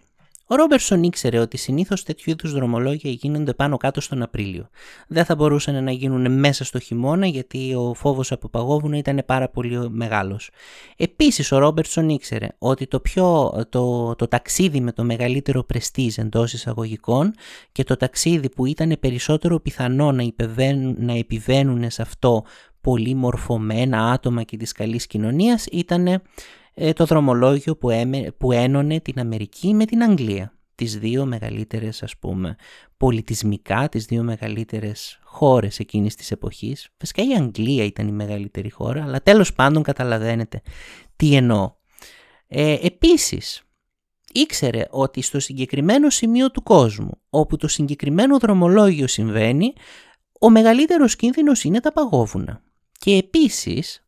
Ο 0.49 0.55
Ρόμπερσον 0.55 1.03
ήξερε 1.03 1.39
ότι 1.39 1.57
συνήθως 1.57 2.03
τέτοιου 2.03 2.31
είδους 2.31 2.53
δρομολόγια 2.53 3.11
γίνονται 3.11 3.55
πάνω 3.55 3.77
κάτω 3.77 4.01
στον 4.01 4.23
Απρίλιο. 4.23 4.69
Δεν 5.09 5.25
θα 5.25 5.35
μπορούσαν 5.35 5.85
να 5.85 5.91
γίνουν 5.91 6.39
μέσα 6.39 6.65
στο 6.65 6.79
χειμώνα 6.79 7.27
γιατί 7.27 7.75
ο 7.75 7.95
φόβος 7.95 8.33
από 8.33 8.49
παγόβουνα 8.49 8.97
ήταν 8.97 9.23
πάρα 9.27 9.49
πολύ 9.49 9.91
μεγάλος. 9.91 10.51
Επίσης, 10.97 11.53
ο 11.53 11.59
Ρόμπερσον 11.59 12.09
ήξερε 12.09 12.49
ότι 12.59 12.87
το, 12.87 13.01
πιο, 13.01 13.53
το, 13.69 14.15
το 14.15 14.29
ταξίδι 14.29 14.81
με 14.81 14.93
το 14.93 15.05
μεγαλύτερο 15.05 15.65
πρεστίζ 15.65 16.19
εντός 16.19 16.53
εισαγωγικών 16.53 17.35
και 17.73 17.85
το 17.85 17.97
ταξίδι 17.97 18.49
που 18.51 18.67
ήταν 18.67 18.97
περισσότερο 19.01 19.61
πιθανό 19.61 20.13
να, 20.13 20.25
να 20.97 21.13
επιβαίνουν 21.13 21.91
σε 21.91 22.03
αυτό 22.03 22.45
πολύ 22.81 23.15
μορφωμένα 23.15 24.11
άτομα 24.11 24.43
και 24.43 24.57
της 24.57 24.73
καλής 24.73 25.07
κοινωνίας 25.07 25.67
ήταν 25.67 26.07
ε, 26.07 26.23
το 26.95 27.05
δρομολόγιο 27.05 27.77
που, 27.77 27.91
έμε, 27.91 28.33
που 28.39 28.53
ένωνε 28.53 29.01
την 29.01 29.21
Αμερική 29.21 29.75
με 29.75 29.85
την 29.85 30.03
Αγγλία. 30.03 30.51
Τις 30.75 30.99
δύο 30.99 31.27
μεγαλύτερες 31.27 32.03
ας 32.03 32.17
πούμε 32.17 32.57
πολιτισμικά, 32.97 33.89
τις 33.89 34.05
δύο 34.05 34.23
μεγαλύτερες 34.23 35.19
χώρες 35.23 35.79
εκείνης 35.79 36.15
της 36.15 36.31
εποχής. 36.31 36.89
Φυσικά 36.97 37.23
η 37.23 37.33
Αγγλία 37.33 37.85
ήταν 37.85 38.09
η 38.09 38.13
μεγαλύτερη 38.13 38.71
χώρα, 38.71 39.03
αλλά 39.03 39.23
τέλος 39.23 39.53
πάντων 39.53 39.83
καταλαβαίνετε 39.83 40.61
τι 41.17 41.35
εννοώ. 41.35 41.75
Ε, 42.49 42.77
επίσης, 42.83 43.63
ήξερε 44.33 44.87
ότι 44.91 45.23
στο 45.23 45.41
συγκεκριμένο 45.41 46.11
σημείο 46.11 46.51
του 46.51 46.63
κόσμου, 46.63 47.21
όπου 47.31 47.57
το 47.57 47.69
συγκεκριμένο 47.69 48.39
δρομολόγιο 48.39 49.07
συμβαίνει, 49.07 49.73
ο 50.41 50.51
μεγαλύτερος 50.51 51.17
κίνδυνος 51.17 51.65
είναι 51.65 51.81
τα 51.81 51.93
παγόβουνα. 51.93 52.63
Και 52.99 53.17
επίσης 53.17 54.06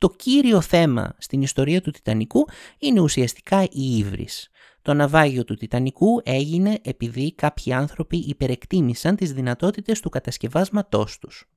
το 0.00 0.10
κύριο 0.16 0.60
θέμα 0.60 1.14
στην 1.18 1.42
ιστορία 1.42 1.80
του 1.80 1.90
Τιτανικού 1.90 2.46
είναι 2.78 3.00
ουσιαστικά 3.00 3.62
η 3.62 3.96
ύβρις. 3.96 4.50
Το 4.82 4.94
ναυάγιο 4.94 5.44
του 5.44 5.54
Τιτανικού 5.54 6.20
έγινε 6.24 6.78
επειδή 6.82 7.34
κάποιοι 7.34 7.72
άνθρωποι 7.72 8.16
υπερεκτίμησαν 8.16 9.16
τις 9.16 9.32
δυνατότητες 9.32 10.00
του 10.00 10.08
κατασκευάσματός 10.08 11.18
τους. 11.18 11.48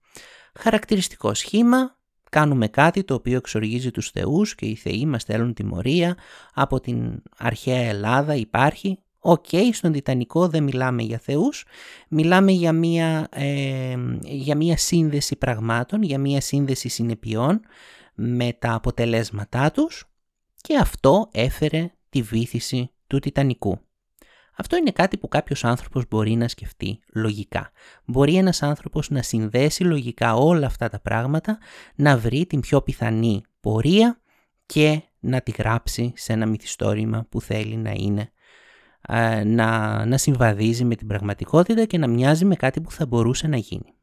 Χαρακτηριστικό 0.59 1.33
σχήμα, 1.33 1.97
κάνουμε 2.29 2.67
κάτι 2.67 3.03
το 3.03 3.13
οποίο 3.13 3.37
εξοργίζει 3.37 3.91
τους 3.91 4.09
θεούς 4.09 4.55
και 4.55 4.65
οι 4.65 4.75
θεοί 4.75 5.05
μας 5.05 5.21
στέλνουν 5.21 5.53
τιμωρία, 5.53 6.17
από 6.53 6.79
την 6.79 7.21
αρχαία 7.37 7.87
Ελλάδα 7.87 8.35
υπάρχει, 8.35 8.97
Οκ, 9.25 9.45
στον 9.71 9.91
Τιτανικό 9.91 10.47
δεν 10.47 10.63
μιλάμε 10.63 11.01
για 11.01 11.19
θεούς, 11.19 11.65
μιλάμε 12.09 12.51
για 12.51 12.71
μία, 12.71 13.27
ε, 13.31 13.95
για 14.21 14.55
μία 14.55 14.77
σύνδεση 14.77 15.35
πραγμάτων, 15.35 16.01
για 16.01 16.19
μία 16.19 16.41
σύνδεση 16.41 16.89
συνεπειών, 16.89 17.61
με 18.13 18.53
τα 18.59 18.73
αποτελέσματά 18.73 19.71
τους 19.71 20.05
και 20.61 20.77
αυτό 20.77 21.29
έφερε 21.31 21.91
τη 22.09 22.21
βήθηση 22.21 22.91
του 23.07 23.19
Τιτανικού. 23.19 23.79
Αυτό 24.55 24.77
είναι 24.77 24.91
κάτι 24.91 25.17
που 25.17 25.27
κάποιος 25.27 25.63
άνθρωπος 25.63 26.03
μπορεί 26.09 26.35
να 26.35 26.47
σκεφτεί 26.47 26.99
λογικά. 27.13 27.71
Μπορεί 28.05 28.35
ένας 28.35 28.63
άνθρωπος 28.63 29.09
να 29.09 29.21
συνδέσει 29.21 29.83
λογικά 29.83 30.35
όλα 30.35 30.65
αυτά 30.65 30.89
τα 30.89 30.99
πράγματα, 30.99 31.57
να 31.95 32.17
βρει 32.17 32.45
την 32.45 32.59
πιο 32.59 32.81
πιθανή 32.81 33.43
πορεία 33.59 34.21
και 34.65 35.01
να 35.19 35.41
τη 35.41 35.51
γράψει 35.51 36.13
σε 36.15 36.33
ένα 36.33 36.45
μυθιστόρημα 36.45 37.25
που 37.29 37.41
θέλει 37.41 37.75
να 37.75 37.91
είναι 37.91 38.31
να, 39.45 40.05
να 40.05 40.17
συμβαδίζει 40.17 40.83
με 40.83 40.95
την 40.95 41.07
πραγματικότητα 41.07 41.85
και 41.85 41.97
να 41.97 42.07
μοιάζει 42.07 42.45
με 42.45 42.55
κάτι 42.55 42.81
που 42.81 42.91
θα 42.91 43.05
μπορούσε 43.05 43.47
να 43.47 43.57
γίνει. 43.57 43.93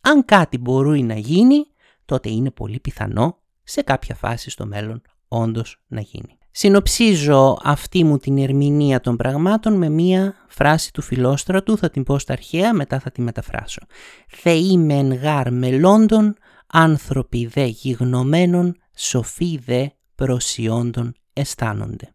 Αν 0.00 0.24
κάτι 0.24 0.58
μπορεί 0.58 1.02
να 1.02 1.14
γίνει, 1.14 1.66
τότε 2.04 2.30
είναι 2.30 2.50
πολύ 2.50 2.80
πιθανό 2.80 3.37
σε 3.68 3.82
κάποια 3.82 4.14
φάση 4.14 4.50
στο 4.50 4.66
μέλλον 4.66 5.02
όντως 5.28 5.82
να 5.86 6.00
γίνει. 6.00 6.38
Συνοψίζω 6.50 7.56
αυτή 7.62 8.04
μου 8.04 8.18
την 8.18 8.38
ερμηνεία 8.38 9.00
των 9.00 9.16
πραγμάτων 9.16 9.76
με 9.76 9.88
μία 9.88 10.34
φράση 10.48 10.92
του 10.92 11.02
φιλόστρατου, 11.02 11.78
θα 11.78 11.90
την 11.90 12.02
πω 12.02 12.18
στα 12.18 12.32
αρχαία, 12.32 12.72
μετά 12.72 12.98
θα 13.00 13.10
τη 13.10 13.20
μεταφράσω. 13.20 13.80
«Θεοί 14.28 14.78
μεν 14.78 15.14
γάρ 15.14 15.52
μελόντων, 15.52 16.34
άνθρωποι 16.66 17.46
δε 17.46 17.64
γιγνωμένων, 17.64 18.76
σοφοί 18.96 19.58
δε 19.64 19.86
προσιόντων 20.14 21.14
αισθάνονται». 21.32 22.14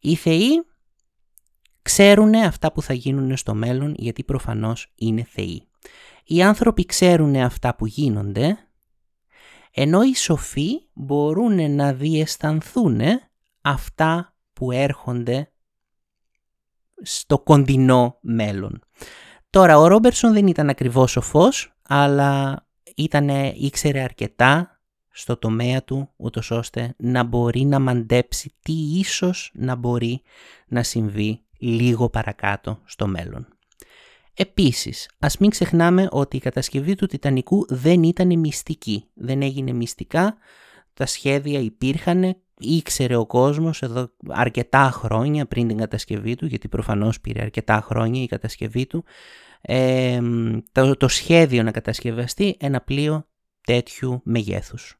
Οι 0.00 0.14
θεοί 0.14 0.64
ξέρουν 1.82 2.34
αυτά 2.34 2.72
που 2.72 2.82
θα 2.82 2.92
γίνουν 2.92 3.36
στο 3.36 3.54
μέλλον 3.54 3.94
γιατί 3.96 4.24
προφανώς 4.24 4.92
είναι 4.94 5.26
θεοί. 5.30 5.68
Οι 6.24 6.42
άνθρωποι 6.42 6.86
ξέρουν 6.86 7.36
αυτά 7.36 7.76
που 7.76 7.86
γίνονται 7.86 8.65
ενώ 9.78 10.02
οι 10.02 10.14
σοφοί 10.14 10.88
μπορούν 10.92 11.70
να 11.74 11.92
διαισθανθούν 11.92 13.00
αυτά 13.60 14.34
που 14.52 14.70
έρχονται 14.70 15.52
στο 17.02 17.38
κοντινό 17.38 18.18
μέλλον. 18.20 18.82
Τώρα, 19.50 19.78
ο 19.78 19.86
Ρόμπερσον 19.86 20.32
δεν 20.32 20.46
ήταν 20.46 20.68
ακριβώς 20.68 21.10
σοφός, 21.10 21.76
αλλά 21.82 22.66
ήτανε, 22.96 23.52
ήξερε 23.56 24.00
αρκετά 24.00 24.80
στο 25.10 25.36
τομέα 25.36 25.84
του, 25.84 26.12
ούτως 26.16 26.50
ώστε 26.50 26.94
να 26.98 27.22
μπορεί 27.22 27.64
να 27.64 27.78
μαντέψει 27.78 28.54
τι 28.60 28.72
ίσως 28.72 29.50
να 29.54 29.74
μπορεί 29.74 30.22
να 30.68 30.82
συμβεί 30.82 31.44
λίγο 31.58 32.08
παρακάτω 32.08 32.80
στο 32.84 33.06
μέλλον. 33.06 33.55
Επίσης, 34.38 35.10
ας 35.18 35.38
μην 35.38 35.50
ξεχνάμε 35.50 36.08
ότι 36.10 36.36
η 36.36 36.40
κατασκευή 36.40 36.94
του 36.94 37.06
Τιτανικού 37.06 37.66
δεν 37.68 38.02
ήταν 38.02 38.38
μυστική. 38.38 39.04
Δεν 39.14 39.42
έγινε 39.42 39.72
μυστικά, 39.72 40.36
τα 40.94 41.06
σχέδια 41.06 41.60
υπήρχαν, 41.60 42.36
ήξερε 42.58 43.16
ο 43.16 43.26
κόσμος 43.26 43.82
εδώ 43.82 44.10
αρκετά 44.28 44.90
χρόνια 44.92 45.46
πριν 45.46 45.68
την 45.68 45.76
κατασκευή 45.76 46.34
του, 46.34 46.46
γιατί 46.46 46.68
προφανώς 46.68 47.20
πήρε 47.20 47.42
αρκετά 47.42 47.80
χρόνια 47.80 48.22
η 48.22 48.26
κατασκευή 48.26 48.86
του, 48.86 49.04
ε, 49.60 50.20
το, 50.72 50.96
το 50.96 51.08
σχέδιο 51.08 51.62
να 51.62 51.70
κατασκευαστεί 51.70 52.56
ένα 52.60 52.80
πλοίο 52.80 53.28
τέτοιου 53.60 54.20
μεγέθους. 54.24 54.98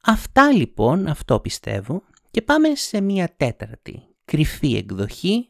Αυτά 0.00 0.52
λοιπόν, 0.52 1.06
αυτό 1.06 1.40
πιστεύω, 1.40 2.02
και 2.30 2.42
πάμε 2.42 2.74
σε 2.74 3.00
μια 3.00 3.34
τέταρτη 3.36 4.02
κρυφή 4.24 4.74
εκδοχή 4.76 5.48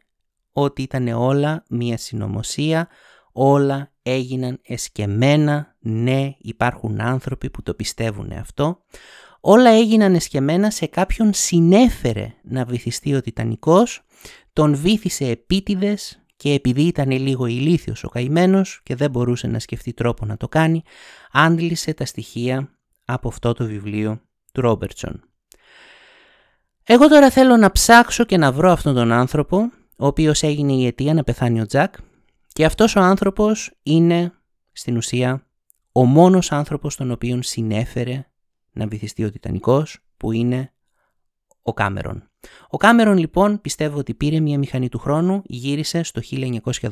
ότι 0.52 0.82
ήταν 0.82 1.08
όλα 1.08 1.64
μία 1.68 1.96
συνωμοσία, 1.98 2.88
όλα 3.32 3.92
έγιναν 4.02 4.60
εσκεμένα, 4.62 5.76
ναι 5.78 6.34
υπάρχουν 6.38 7.00
άνθρωποι 7.00 7.50
που 7.50 7.62
το 7.62 7.74
πιστεύουν 7.74 8.32
αυτό, 8.32 8.84
όλα 9.40 9.70
έγιναν 9.70 10.14
εσκεμένα 10.14 10.70
σε 10.70 10.86
κάποιον 10.86 11.32
συνέφερε 11.32 12.34
να 12.42 12.64
βυθιστεί 12.64 13.14
ο 13.14 13.20
Τιτανικός, 13.20 14.02
τον 14.52 14.76
βήθησε 14.76 15.24
επίτηδες 15.24 16.24
και 16.36 16.52
επειδή 16.52 16.82
ήταν 16.82 17.10
λίγο 17.10 17.46
ηλίθιος 17.46 18.04
ο 18.04 18.08
καημένος 18.08 18.80
και 18.82 18.94
δεν 18.94 19.10
μπορούσε 19.10 19.46
να 19.46 19.58
σκεφτεί 19.58 19.92
τρόπο 19.92 20.26
να 20.26 20.36
το 20.36 20.48
κάνει, 20.48 20.82
άντλησε 21.32 21.94
τα 21.94 22.04
στοιχεία 22.04 22.70
από 23.04 23.28
αυτό 23.28 23.52
το 23.52 23.64
βιβλίο 23.64 24.20
του 24.52 24.60
Ρόμπερτσον. 24.60 25.24
Εγώ 26.84 27.08
τώρα 27.08 27.30
θέλω 27.30 27.56
να 27.56 27.72
ψάξω 27.72 28.24
και 28.24 28.36
να 28.36 28.52
βρω 28.52 28.70
αυτόν 28.70 28.94
τον 28.94 29.12
άνθρωπο 29.12 29.70
ο 30.00 30.06
οποίος 30.06 30.42
έγινε 30.42 30.72
η 30.72 30.86
αιτία 30.86 31.14
να 31.14 31.24
πεθάνει 31.24 31.60
ο 31.60 31.66
Τζακ 31.66 31.94
και 32.52 32.64
αυτός 32.64 32.96
ο 32.96 33.00
άνθρωπος 33.00 33.78
είναι 33.82 34.32
στην 34.72 34.96
ουσία 34.96 35.46
ο 35.92 36.04
μόνος 36.04 36.52
άνθρωπος 36.52 36.96
τον 36.96 37.10
οποίο 37.10 37.42
συνέφερε 37.42 38.26
να 38.72 38.86
βυθιστεί 38.86 39.24
ο 39.24 39.30
Τιτανικός 39.30 39.98
που 40.16 40.32
είναι 40.32 40.72
ο 41.62 41.72
Κάμερον. 41.72 42.30
Ο 42.68 42.76
Κάμερον 42.76 43.18
λοιπόν 43.18 43.60
πιστεύω 43.60 43.98
ότι 43.98 44.14
πήρε 44.14 44.40
μια 44.40 44.58
μηχανή 44.58 44.88
του 44.88 44.98
χρόνου, 44.98 45.42
γύρισε 45.44 46.02
στο 46.02 46.20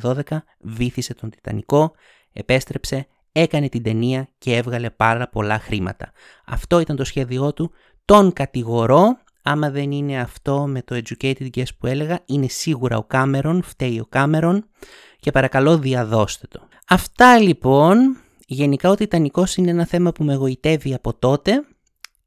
1912, 0.00 0.22
βύθισε 0.60 1.14
τον 1.14 1.30
Τιτανικό, 1.30 1.92
επέστρεψε, 2.32 3.06
έκανε 3.32 3.68
την 3.68 3.82
ταινία 3.82 4.28
και 4.38 4.56
έβγαλε 4.56 4.90
πάρα 4.90 5.28
πολλά 5.28 5.58
χρήματα. 5.58 6.12
Αυτό 6.46 6.80
ήταν 6.80 6.96
το 6.96 7.04
σχέδιό 7.04 7.52
του, 7.52 7.72
τον 8.04 8.32
κατηγορώ, 8.32 9.18
άμα 9.48 9.70
δεν 9.70 9.90
είναι 9.90 10.20
αυτό 10.20 10.66
με 10.66 10.82
το 10.82 11.00
educated 11.04 11.48
guess 11.54 11.68
που 11.78 11.86
έλεγα, 11.86 12.20
είναι 12.26 12.48
σίγουρα 12.48 12.96
ο 12.96 13.02
Κάμερον, 13.02 13.62
φταίει 13.62 13.98
ο 13.98 14.06
Κάμερον 14.08 14.64
και 15.20 15.30
παρακαλώ 15.30 15.78
διαδώστε 15.78 16.46
το. 16.50 16.68
Αυτά 16.88 17.38
λοιπόν, 17.38 18.16
γενικά 18.46 18.90
ο 18.90 18.94
Τιτανικός 18.94 19.56
είναι 19.56 19.70
ένα 19.70 19.86
θέμα 19.86 20.12
που 20.12 20.24
με 20.24 20.34
γοητεύει 20.34 20.94
από 20.94 21.14
τότε, 21.14 21.64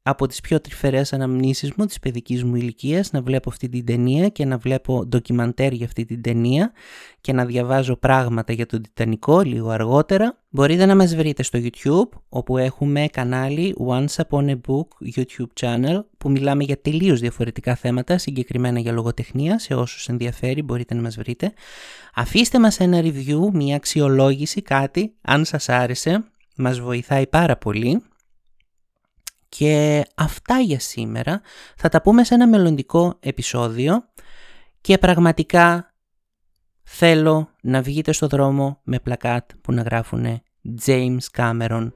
από 0.02 0.26
τις 0.26 0.40
πιο 0.40 0.60
τρυφερές 0.60 1.12
αναμνήσεις 1.12 1.72
μου 1.76 1.86
της 1.86 1.98
παιδικής 1.98 2.44
μου 2.44 2.56
ηλικίας 2.56 3.12
να 3.12 3.22
βλέπω 3.22 3.50
αυτή 3.50 3.68
την 3.68 3.84
ταινία 3.84 4.28
και 4.28 4.44
να 4.44 4.58
βλέπω 4.58 5.04
ντοκιμαντέρ 5.06 5.72
για 5.72 5.86
αυτή 5.86 6.04
την 6.04 6.22
ταινία 6.22 6.72
και 7.20 7.32
να 7.32 7.44
διαβάζω 7.44 7.96
πράγματα 7.96 8.52
για 8.52 8.66
τον 8.66 8.82
Τιτανικό 8.82 9.40
λίγο 9.40 9.70
αργότερα. 9.70 10.36
Μπορείτε 10.48 10.86
να 10.86 10.96
μας 10.96 11.14
βρείτε 11.14 11.42
στο 11.42 11.58
YouTube 11.62 12.18
όπου 12.28 12.58
έχουμε 12.58 13.06
κανάλι 13.12 13.76
Once 13.88 14.22
Upon 14.28 14.48
a 14.48 14.54
Book 14.66 15.16
YouTube 15.16 15.60
channel 15.60 16.04
που 16.18 16.30
μιλάμε 16.30 16.64
για 16.64 16.80
τελείως 16.80 17.20
διαφορετικά 17.20 17.74
θέματα, 17.74 18.18
συγκεκριμένα 18.18 18.78
για 18.78 18.92
λογοτεχνία, 18.92 19.58
σε 19.58 19.74
όσους 19.74 20.08
ενδιαφέρει 20.08 20.62
μπορείτε 20.62 20.94
να 20.94 21.00
μας 21.00 21.16
βρείτε. 21.16 21.52
Αφήστε 22.14 22.58
μας 22.58 22.80
ένα 22.80 23.00
review, 23.00 23.50
μια 23.52 23.76
αξιολόγηση, 23.76 24.62
κάτι, 24.62 25.12
αν 25.20 25.44
σας 25.44 25.68
άρεσε, 25.68 26.24
μας 26.56 26.80
βοηθάει 26.80 27.26
πάρα 27.26 27.56
πολύ. 27.56 28.02
Και 29.56 30.04
αυτά 30.14 30.58
για 30.58 30.80
σήμερα. 30.80 31.40
Θα 31.76 31.88
τα 31.88 32.02
πούμε 32.02 32.24
σε 32.24 32.34
ένα 32.34 32.48
μελλοντικό 32.48 33.16
επεισόδιο 33.20 34.04
και 34.80 34.98
πραγματικά 34.98 35.94
θέλω 36.82 37.48
να 37.62 37.82
βγείτε 37.82 38.12
στο 38.12 38.26
δρόμο 38.26 38.80
με 38.82 38.98
πλακάτ 38.98 39.50
που 39.60 39.72
να 39.72 39.82
γράφουνε 39.82 40.42
James 40.86 41.18
Cameron 41.36 41.92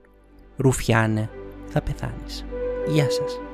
Ρουφιάνε 0.56 1.30
θα 1.66 1.82
πεθάνεις. 1.82 2.44
Γεια 2.88 3.10
σας. 3.10 3.45